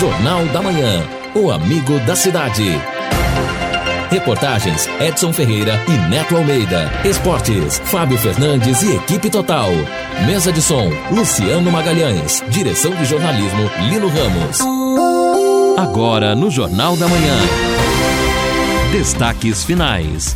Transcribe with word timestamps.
Jornal 0.00 0.46
da 0.46 0.62
Manhã. 0.62 1.06
O 1.34 1.50
amigo 1.50 1.98
da 2.06 2.16
cidade. 2.16 2.64
Reportagens 4.10 4.88
Edson 4.98 5.30
Ferreira 5.30 5.74
e 5.86 6.08
Neto 6.08 6.38
Almeida. 6.38 6.90
Esportes 7.04 7.78
Fábio 7.80 8.16
Fernandes 8.16 8.80
e 8.80 8.96
equipe 8.96 9.28
total. 9.28 9.68
Mesa 10.24 10.50
de 10.50 10.62
som 10.62 10.88
Luciano 11.10 11.70
Magalhães. 11.70 12.42
Direção 12.48 12.92
de 12.92 13.04
jornalismo 13.04 13.70
Lino 13.90 14.08
Ramos. 14.08 14.60
Agora 15.78 16.34
no 16.34 16.50
Jornal 16.50 16.96
da 16.96 17.06
Manhã. 17.06 17.36
Destaques 18.92 19.64
finais. 19.64 20.34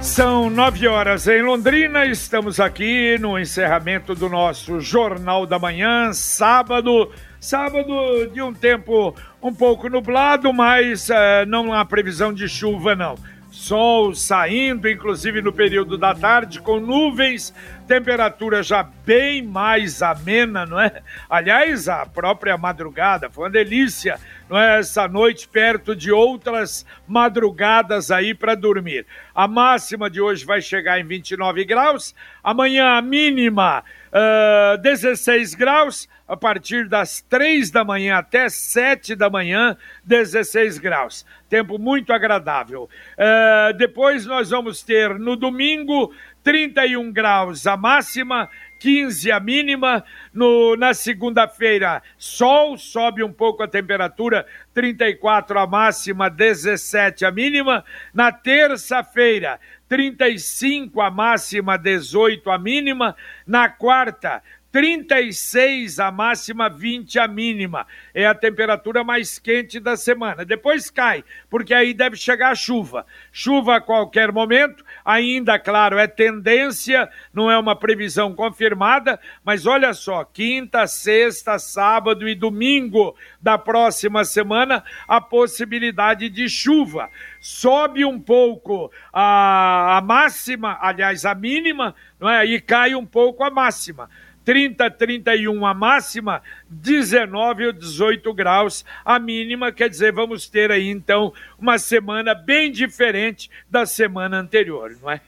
São 0.00 0.50
nove 0.50 0.88
horas 0.88 1.28
em 1.28 1.42
Londrina, 1.42 2.06
estamos 2.06 2.58
aqui 2.58 3.16
no 3.20 3.38
encerramento 3.38 4.16
do 4.16 4.28
nosso 4.28 4.80
Jornal 4.80 5.46
da 5.46 5.58
Manhã, 5.60 6.12
sábado, 6.12 7.12
sábado 7.40 8.26
de 8.26 8.42
um 8.42 8.52
tempo 8.52 9.16
um 9.42 9.52
pouco 9.52 9.88
nublado, 9.88 10.52
mas 10.52 11.08
uh, 11.08 11.46
não 11.48 11.72
há 11.72 11.84
previsão 11.84 12.32
de 12.34 12.46
chuva 12.46 12.94
não. 12.94 13.16
Sol 13.50 14.14
saindo, 14.14 14.88
inclusive 14.88 15.42
no 15.42 15.52
período 15.52 15.98
da 15.98 16.14
tarde, 16.14 16.60
com 16.60 16.78
nuvens, 16.78 17.52
temperatura 17.88 18.62
já 18.62 18.84
bem 19.04 19.42
mais 19.42 20.02
amena, 20.02 20.64
não 20.64 20.78
é? 20.78 21.02
Aliás, 21.28 21.88
a 21.88 22.06
própria 22.06 22.56
madrugada 22.56 23.28
foi 23.28 23.44
uma 23.44 23.50
delícia, 23.50 24.20
não 24.48 24.56
é? 24.56 24.78
Essa 24.78 25.08
noite 25.08 25.48
perto 25.48 25.96
de 25.96 26.12
outras 26.12 26.86
madrugadas 27.08 28.12
aí 28.12 28.34
para 28.34 28.54
dormir. 28.54 29.04
A 29.34 29.48
máxima 29.48 30.08
de 30.08 30.20
hoje 30.20 30.44
vai 30.44 30.60
chegar 30.60 31.00
em 31.00 31.04
29 31.04 31.64
graus, 31.64 32.14
amanhã 32.44 32.98
a 32.98 33.02
mínima 33.02 33.82
uh, 34.12 34.78
16 34.78 35.54
graus, 35.54 36.08
a 36.26 36.36
partir 36.36 36.88
das 36.88 37.20
3 37.22 37.70
da 37.70 37.84
manhã 37.84 38.16
até 38.16 38.48
7 38.48 39.14
da 39.16 39.28
manhã, 39.28 39.76
16 40.04 40.78
graus. 40.78 41.26
Tempo 41.48 41.78
muito 41.78 42.12
agradável. 42.12 42.88
Uh, 43.18 43.76
depois 43.76 44.26
nós 44.26 44.50
vamos 44.50 44.82
ter 44.82 45.18
no 45.18 45.34
domingo 45.34 46.12
31 46.42 47.12
graus 47.12 47.66
a 47.66 47.76
máxima, 47.76 48.48
15 48.78 49.30
a 49.30 49.40
mínima. 49.40 50.04
No, 50.32 50.76
na 50.76 50.94
segunda-feira, 50.94 52.02
sol, 52.16 52.78
sobe 52.78 53.22
um 53.22 53.32
pouco 53.32 53.62
a 53.62 53.68
temperatura, 53.68 54.46
34 54.72 55.58
a 55.58 55.66
máxima, 55.66 56.30
17 56.30 57.24
a 57.24 57.30
mínima. 57.30 57.84
Na 58.14 58.32
terça-feira, 58.32 59.60
35 59.90 61.02
a 61.02 61.10
máxima, 61.10 61.76
18 61.76 62.48
a 62.48 62.56
mínima. 62.56 63.16
Na 63.44 63.68
quarta, 63.68 64.40
36 64.72 65.98
a 65.98 66.10
máxima, 66.10 66.68
20 66.68 67.18
a 67.18 67.26
mínima. 67.26 67.86
É 68.14 68.26
a 68.26 68.34
temperatura 68.34 69.02
mais 69.02 69.38
quente 69.38 69.80
da 69.80 69.96
semana. 69.96 70.44
Depois 70.44 70.90
cai, 70.90 71.24
porque 71.48 71.74
aí 71.74 71.92
deve 71.92 72.16
chegar 72.16 72.50
a 72.50 72.54
chuva. 72.54 73.04
Chuva 73.32 73.76
a 73.76 73.80
qualquer 73.80 74.32
momento, 74.32 74.84
ainda, 75.04 75.58
claro, 75.58 75.98
é 75.98 76.06
tendência, 76.06 77.08
não 77.32 77.50
é 77.50 77.58
uma 77.58 77.74
previsão 77.74 78.34
confirmada, 78.34 79.18
mas 79.44 79.66
olha 79.66 79.92
só, 79.92 80.24
quinta, 80.24 80.86
sexta, 80.86 81.58
sábado 81.58 82.28
e 82.28 82.34
domingo 82.34 83.16
da 83.40 83.58
próxima 83.58 84.24
semana, 84.24 84.84
a 85.08 85.20
possibilidade 85.20 86.28
de 86.28 86.48
chuva. 86.48 87.10
Sobe 87.40 88.04
um 88.04 88.20
pouco 88.20 88.90
a, 89.12 89.98
a 89.98 90.00
máxima, 90.00 90.78
aliás, 90.80 91.24
a 91.24 91.34
mínima, 91.34 91.94
não 92.18 92.28
é? 92.28 92.44
e 92.44 92.60
cai 92.60 92.94
um 92.94 93.06
pouco 93.06 93.42
a 93.42 93.50
máxima. 93.50 94.08
30, 94.44 94.90
31 94.90 95.66
a 95.66 95.74
máxima, 95.74 96.42
19 96.68 97.66
ou 97.66 97.72
18 97.72 98.32
graus 98.34 98.84
a 99.04 99.18
mínima, 99.18 99.72
quer 99.72 99.88
dizer, 99.88 100.12
vamos 100.12 100.48
ter 100.48 100.70
aí 100.70 100.88
então 100.88 101.32
uma 101.58 101.78
semana 101.78 102.34
bem 102.34 102.70
diferente 102.70 103.50
da 103.68 103.86
semana 103.86 104.38
anterior, 104.38 104.96
não 105.00 105.10
é? 105.10 105.20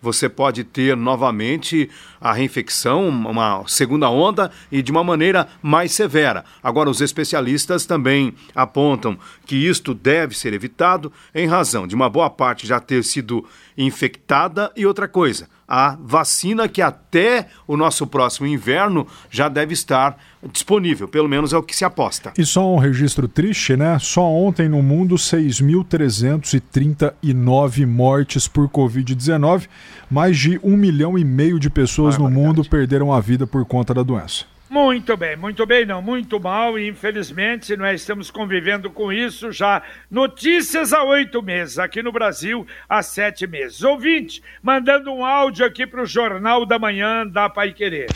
você 0.00 0.28
pode 0.28 0.64
ter 0.64 0.96
novamente 0.96 1.88
a 2.20 2.32
reinfecção, 2.32 3.08
uma 3.08 3.64
segunda 3.66 4.08
onda 4.08 4.50
e 4.70 4.82
de 4.82 4.92
uma 4.92 5.02
maneira 5.02 5.48
mais 5.60 5.92
severa. 5.92 6.44
Agora, 6.62 6.90
os 6.90 7.00
especialistas 7.00 7.84
também 7.84 8.34
apontam 8.54 9.18
que 9.46 9.56
isto 9.56 9.94
deve 9.94 10.36
ser 10.36 10.52
evitado 10.52 11.12
em 11.34 11.46
razão 11.46 11.86
de 11.86 11.94
uma 11.94 12.08
boa 12.08 12.30
parte 12.30 12.66
já 12.66 12.78
ter 12.78 13.02
sido 13.02 13.44
infectada 13.76 14.70
e 14.76 14.86
outra 14.86 15.08
coisa, 15.08 15.48
a 15.66 15.96
vacina 16.00 16.68
que 16.68 16.80
até 16.82 17.48
o 17.66 17.76
nosso 17.76 18.06
próximo 18.06 18.46
inverno 18.46 19.04
já 19.30 19.48
deve 19.48 19.72
estar 19.72 20.18
disponível, 20.52 21.08
pelo 21.08 21.28
menos 21.28 21.52
é 21.52 21.56
o 21.56 21.62
que 21.62 21.76
se 21.76 21.84
aposta. 21.84 22.32
E 22.36 22.44
só 22.44 22.74
um 22.74 22.78
registro 22.78 23.28
triste, 23.28 23.76
né? 23.76 23.96
Só 24.00 24.22
ontem 24.22 24.68
no 24.68 24.82
mundo 24.82 25.14
6.339 25.14 27.86
mortes 27.86 28.48
por 28.48 28.68
Covid-19, 28.68 29.68
mais 30.10 30.36
de 30.36 30.58
um 30.62 30.76
milhão 30.76 31.16
e 31.16 31.24
meio 31.24 31.58
de 31.58 31.70
pessoas 31.70 32.18
no 32.18 32.28
mundo 32.28 32.62
perderam 32.64 33.10
a 33.12 33.20
vida 33.20 33.46
por 33.46 33.64
conta 33.64 33.94
da 33.94 34.02
doença. 34.02 34.51
Muito 34.72 35.18
bem, 35.18 35.36
muito 35.36 35.66
bem, 35.66 35.84
não, 35.84 36.00
muito 36.00 36.40
mal, 36.40 36.78
e 36.78 36.88
infelizmente 36.88 37.76
nós 37.76 38.00
estamos 38.00 38.30
convivendo 38.30 38.90
com 38.90 39.12
isso 39.12 39.52
já. 39.52 39.82
Notícias 40.10 40.94
há 40.94 41.04
oito 41.04 41.42
meses, 41.42 41.78
aqui 41.78 42.02
no 42.02 42.10
Brasil 42.10 42.66
há 42.88 43.02
sete 43.02 43.46
meses. 43.46 43.82
Ouvinte, 43.82 44.42
mandando 44.62 45.12
um 45.12 45.26
áudio 45.26 45.66
aqui 45.66 45.86
para 45.86 46.00
o 46.00 46.06
Jornal 46.06 46.64
da 46.64 46.78
Manhã 46.78 47.26
da 47.26 47.50
Pai 47.50 47.74
Querer. 47.74 48.06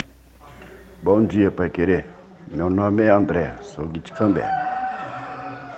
Bom 1.02 1.26
dia, 1.26 1.50
Pai 1.50 1.68
Querer. 1.68 2.06
Meu 2.50 2.70
nome 2.70 3.02
é 3.02 3.10
André, 3.10 3.54
sou 3.60 3.86
de 3.86 4.00
Cambé. 4.00 4.50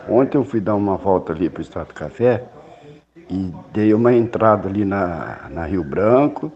Ontem 0.08 0.38
eu 0.38 0.44
fui 0.44 0.61
dar 0.61 0.76
uma 0.76 0.97
volta 0.97 1.32
ali 1.32 1.50
para 1.50 1.58
o 1.58 1.62
Estado 1.62 1.92
Café 1.92 2.44
e 3.28 3.52
dei 3.73 3.92
uma 3.92 4.14
entrada 4.14 4.68
ali 4.68 4.85
na, 4.85 5.49
na 5.50 5.64
Rio 5.64 5.82
Branco, 5.82 6.52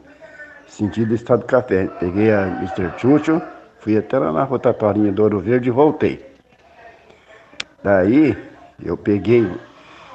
sentido 0.68 1.12
Estado 1.12 1.44
Café. 1.44 1.88
Peguei 1.98 2.32
a 2.32 2.46
Mr. 2.60 2.92
Chucho, 2.98 3.42
fui 3.82 3.96
até 3.96 4.16
lá 4.18 4.32
na 4.32 4.44
rotatória 4.44 5.10
do 5.10 5.22
Ouro 5.22 5.40
Verde 5.40 5.68
e 5.68 5.72
voltei. 5.72 6.24
Daí 7.82 8.36
eu 8.84 8.96
peguei, 8.96 9.50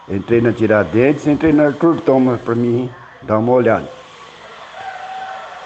entrei 0.07 0.39
na 0.39 0.53
Tiradentes, 0.53 1.27
entrei 1.27 1.51
na 1.51 1.65
Arthur 1.65 1.99
Thomas 2.01 2.39
para 2.41 2.55
mim 2.55 2.89
dar 3.23 3.39
uma 3.39 3.51
olhada. 3.51 3.87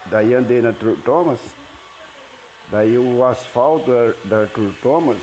Daí 0.07 0.33
andei 0.33 0.61
na 0.61 0.69
Arthur 0.69 0.97
Thomas, 1.05 1.39
daí 2.69 2.97
o 2.97 3.23
asfalto 3.23 3.91
da 4.25 4.39
Arthur 4.39 4.73
Thomas 4.81 5.21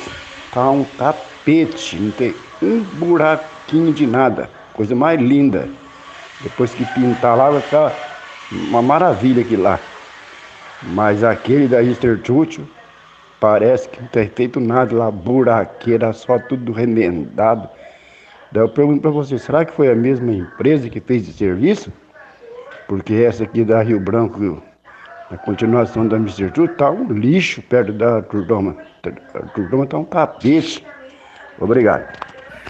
tá 0.53 0.69
um 0.69 0.85
tapete, 0.85 1.97
não 1.97 2.11
tem 2.11 2.33
um 2.61 2.79
buraquinho 2.79 3.93
de 3.93 4.07
nada, 4.07 4.49
coisa 4.73 4.95
mais 4.95 5.19
linda. 5.19 5.67
Depois 6.41 6.73
que 6.73 6.85
pintar 6.93 7.35
lá 7.35 7.49
vai 7.49 7.61
ficar 7.61 7.93
uma 8.49 8.81
maravilha 8.81 9.41
aqui 9.41 9.57
lá. 9.57 9.77
Mas 10.83 11.23
aquele 11.23 11.67
da 11.67 11.83
Easter 11.83 12.19
Chúcio, 12.23 12.67
Parece 13.39 13.87
que 13.87 14.01
não 14.01 14.07
tem 14.09 14.27
feito 14.27 14.59
nada 14.59 14.93
lá, 14.93 15.09
buraqueira, 15.09 16.11
só 16.11 16.37
tudo 16.37 16.73
remendado. 16.73 17.69
Daí 18.51 18.63
eu 18.63 18.69
pergunto 18.69 19.01
para 19.01 19.11
você, 19.11 19.37
será 19.37 19.63
que 19.63 19.71
foi 19.71 19.89
a 19.89 19.95
mesma 19.95 20.31
empresa 20.31 20.89
que 20.89 20.99
fez 20.99 21.23
esse 21.23 21.37
serviço? 21.37 21.93
Porque 22.87 23.13
essa 23.13 23.45
aqui 23.45 23.63
da 23.63 23.81
Rio 23.81 23.99
Branco, 23.99 24.61
a 25.31 25.37
continuação 25.37 26.05
da 26.05 26.17
Mr. 26.17 26.51
Tudo, 26.51 26.73
tá 26.73 26.89
um 26.89 27.13
lixo 27.13 27.61
perto 27.61 27.93
da 27.93 28.21
Turdoma. 28.21 28.75
A 29.33 29.39
Turdoma 29.53 29.85
tá 29.85 29.97
um 29.97 30.03
tapete. 30.03 30.85
Obrigado. 31.59 32.11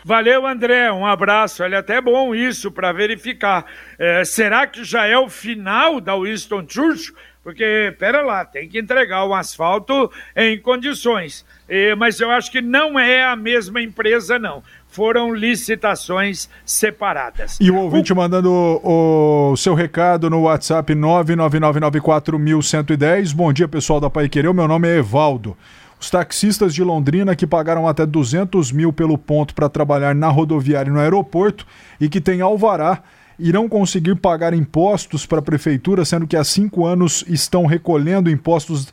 Valeu, 0.03 0.45
André. 0.45 0.91
Um 0.91 1.05
abraço. 1.05 1.63
Olha, 1.63 1.79
até 1.79 1.99
bom 1.99 2.35
isso 2.35 2.71
para 2.71 2.91
verificar. 2.91 3.65
É, 3.97 4.23
será 4.23 4.67
que 4.67 4.83
já 4.83 5.07
é 5.07 5.17
o 5.17 5.29
final 5.29 5.99
da 5.99 6.15
Winston 6.15 6.65
Churchill? 6.67 7.15
Porque, 7.49 7.95
pera 7.97 8.21
lá, 8.21 8.45
tem 8.45 8.69
que 8.69 8.77
entregar 8.77 9.25
o 9.25 9.33
asfalto 9.33 10.11
em 10.35 10.61
condições. 10.61 11.43
E, 11.67 11.95
mas 11.95 12.19
eu 12.19 12.29
acho 12.29 12.51
que 12.51 12.61
não 12.61 12.99
é 12.99 13.25
a 13.25 13.35
mesma 13.35 13.81
empresa, 13.81 14.37
não. 14.37 14.61
Foram 14.87 15.33
licitações 15.33 16.47
separadas. 16.63 17.57
E 17.59 17.71
o 17.71 17.75
ouvinte 17.75 18.13
o... 18.13 18.15
mandando 18.15 18.51
o, 18.51 19.53
o, 19.53 19.57
seu 19.57 19.73
recado 19.73 20.29
no 20.29 20.43
WhatsApp 20.43 20.93
99994110. 20.93 23.33
Bom 23.33 23.51
dia, 23.51 23.67
pessoal 23.67 23.99
da 23.99 24.11
Pai 24.11 24.29
Querer. 24.29 24.53
Meu 24.53 24.67
nome 24.67 24.87
é 24.87 24.97
Evaldo. 24.97 25.57
Os 25.99 26.11
taxistas 26.11 26.71
de 26.71 26.83
Londrina 26.83 27.35
que 27.35 27.47
pagaram 27.47 27.87
até 27.87 28.05
200 28.05 28.71
mil 28.71 28.93
pelo 28.93 29.17
ponto 29.17 29.55
para 29.55 29.67
trabalhar 29.67 30.13
na 30.13 30.27
rodoviária 30.27 30.91
e 30.91 30.93
no 30.93 30.99
aeroporto 30.99 31.65
e 31.99 32.07
que 32.07 32.21
tem 32.21 32.41
alvará 32.41 33.01
irão 33.39 33.69
conseguir 33.69 34.15
pagar 34.15 34.53
impostos 34.53 35.25
para 35.25 35.39
a 35.39 35.41
prefeitura, 35.41 36.05
sendo 36.05 36.27
que 36.27 36.35
há 36.35 36.43
cinco 36.43 36.85
anos 36.85 37.23
estão 37.27 37.65
recolhendo 37.65 38.29
impostos, 38.29 38.91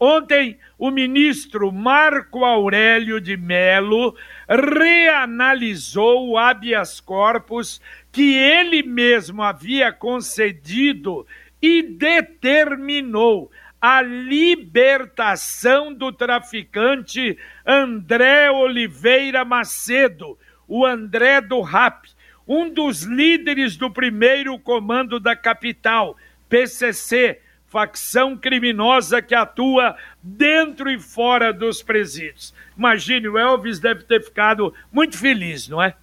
Ontem, 0.04 0.58
o 0.76 0.90
ministro 0.90 1.70
Marco 1.70 2.44
Aurélio 2.44 3.20
de 3.20 3.36
Melo 3.36 4.16
reanalisou 4.48 6.30
o 6.30 6.36
habeas 6.36 6.98
corpus 6.98 7.80
que 8.10 8.34
ele 8.34 8.82
mesmo 8.82 9.44
havia 9.44 9.92
concedido 9.92 11.24
e 11.62 11.84
determinou 11.84 13.48
a 13.80 14.02
libertação 14.02 15.94
do 15.94 16.10
traficante 16.10 17.38
André 17.64 18.50
Oliveira 18.50 19.44
Macedo, 19.44 20.36
o 20.66 20.84
André 20.84 21.40
do 21.40 21.60
RAP, 21.60 22.06
um 22.44 22.68
dos 22.68 23.04
líderes 23.04 23.76
do 23.76 23.88
primeiro 23.88 24.58
comando 24.58 25.20
da 25.20 25.36
capital, 25.36 26.16
PCC, 26.48 27.38
facção 27.72 28.36
criminosa 28.36 29.22
que 29.22 29.34
atua 29.34 29.96
dentro 30.22 30.90
e 30.90 31.00
fora 31.00 31.54
dos 31.54 31.82
presídios. 31.82 32.54
Imagine, 32.76 33.28
o 33.28 33.38
Elvis 33.38 33.78
deve 33.80 34.04
ter 34.04 34.22
ficado 34.22 34.74
muito 34.92 35.16
feliz, 35.16 35.68
não 35.68 35.82
é? 35.82 35.94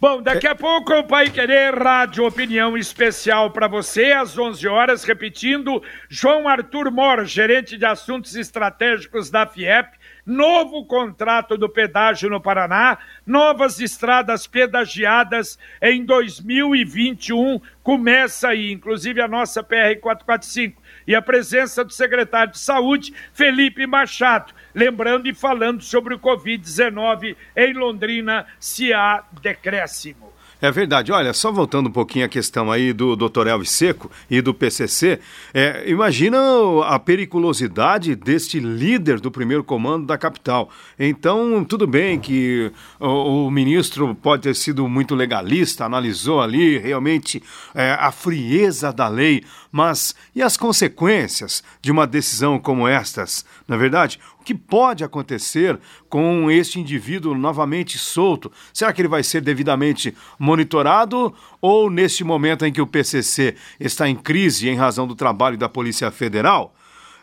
Bom, 0.00 0.22
daqui 0.22 0.46
a 0.46 0.54
pouco 0.54 0.94
o 0.94 1.04
Pai 1.04 1.28
Querer 1.28 1.74
Rádio 1.74 2.24
Opinião 2.24 2.78
Especial 2.78 3.50
para 3.50 3.66
você, 3.66 4.12
às 4.12 4.38
11 4.38 4.66
horas, 4.68 5.02
repetindo, 5.02 5.82
João 6.08 6.48
Arthur 6.48 6.90
Mor, 6.90 7.24
gerente 7.26 7.76
de 7.76 7.84
assuntos 7.84 8.36
estratégicos 8.36 9.28
da 9.28 9.44
FIEP, 9.44 9.98
novo 10.24 10.84
contrato 10.84 11.56
do 11.56 11.68
pedágio 11.68 12.30
no 12.30 12.40
Paraná, 12.40 12.98
novas 13.26 13.80
estradas 13.80 14.46
pedagiadas 14.46 15.58
em 15.80 16.04
2021. 16.04 17.60
Começa 17.82 18.48
aí, 18.48 18.72
inclusive 18.72 19.20
a 19.20 19.28
nossa 19.28 19.62
PR 19.62 19.98
445 20.00 20.80
e 21.06 21.14
a 21.14 21.22
presença 21.22 21.84
do 21.84 21.92
secretário 21.92 22.52
de 22.52 22.58
Saúde, 22.58 23.12
Felipe 23.32 23.86
Machado, 23.86 24.52
lembrando 24.74 25.28
e 25.28 25.34
falando 25.34 25.82
sobre 25.82 26.14
o 26.14 26.18
Covid-19 26.18 27.36
em 27.56 27.72
Londrina, 27.72 28.46
se 28.58 28.92
há 28.92 29.24
decréscimo. 29.42 30.29
É 30.62 30.70
verdade. 30.70 31.10
Olha, 31.10 31.32
só 31.32 31.50
voltando 31.50 31.88
um 31.88 31.92
pouquinho 31.92 32.26
à 32.26 32.28
questão 32.28 32.70
aí 32.70 32.92
do 32.92 33.16
Dr. 33.16 33.46
Elvis 33.46 33.70
Seco 33.70 34.10
e 34.30 34.42
do 34.42 34.52
PCC, 34.52 35.18
é, 35.54 35.88
imagina 35.88 36.38
a 36.84 36.98
periculosidade 36.98 38.14
deste 38.14 38.60
líder 38.60 39.20
do 39.20 39.30
primeiro 39.30 39.64
comando 39.64 40.06
da 40.06 40.18
capital. 40.18 40.70
Então, 40.98 41.64
tudo 41.64 41.86
bem 41.86 42.20
que 42.20 42.70
o, 42.98 43.46
o 43.46 43.50
ministro 43.50 44.14
pode 44.14 44.42
ter 44.42 44.54
sido 44.54 44.86
muito 44.86 45.14
legalista, 45.14 45.86
analisou 45.86 46.42
ali 46.42 46.76
realmente 46.76 47.42
é, 47.74 47.92
a 47.92 48.12
frieza 48.12 48.92
da 48.92 49.08
lei, 49.08 49.42
mas 49.72 50.14
e 50.34 50.42
as 50.42 50.58
consequências 50.58 51.62
de 51.80 51.90
uma 51.90 52.06
decisão 52.06 52.58
como 52.58 52.86
estas? 52.86 53.46
Na 53.66 53.76
é 53.76 53.78
verdade, 53.78 54.18
o 54.40 54.42
que 54.42 54.54
pode 54.54 55.04
acontecer 55.04 55.78
com 56.08 56.50
este 56.50 56.80
indivíduo 56.80 57.34
novamente 57.34 57.98
solto? 57.98 58.50
Será 58.72 58.90
que 58.90 59.02
ele 59.02 59.08
vai 59.08 59.22
ser 59.22 59.42
devidamente 59.42 60.16
monitorado 60.38 61.34
ou 61.60 61.90
neste 61.90 62.24
momento 62.24 62.64
em 62.64 62.72
que 62.72 62.80
o 62.80 62.86
PCC 62.86 63.54
está 63.78 64.08
em 64.08 64.16
crise 64.16 64.68
em 64.68 64.76
razão 64.76 65.06
do 65.06 65.14
trabalho 65.14 65.58
da 65.58 65.68
Polícia 65.68 66.10
Federal? 66.10 66.74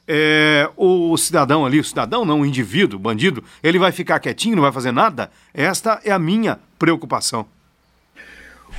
É, 0.07 0.69
o 0.77 1.17
cidadão 1.17 1.65
ali, 1.65 1.79
o 1.79 1.83
cidadão 1.83 2.23
não, 2.23 2.41
o 2.41 2.45
indivíduo, 2.45 2.97
o 2.97 3.01
bandido, 3.01 3.43
ele 3.61 3.79
vai 3.79 3.91
ficar 3.91 4.19
quietinho, 4.19 4.55
não 4.55 4.63
vai 4.63 4.71
fazer 4.71 4.91
nada? 4.91 5.31
Esta 5.53 5.99
é 6.05 6.11
a 6.11 6.19
minha 6.19 6.59
preocupação. 6.77 7.47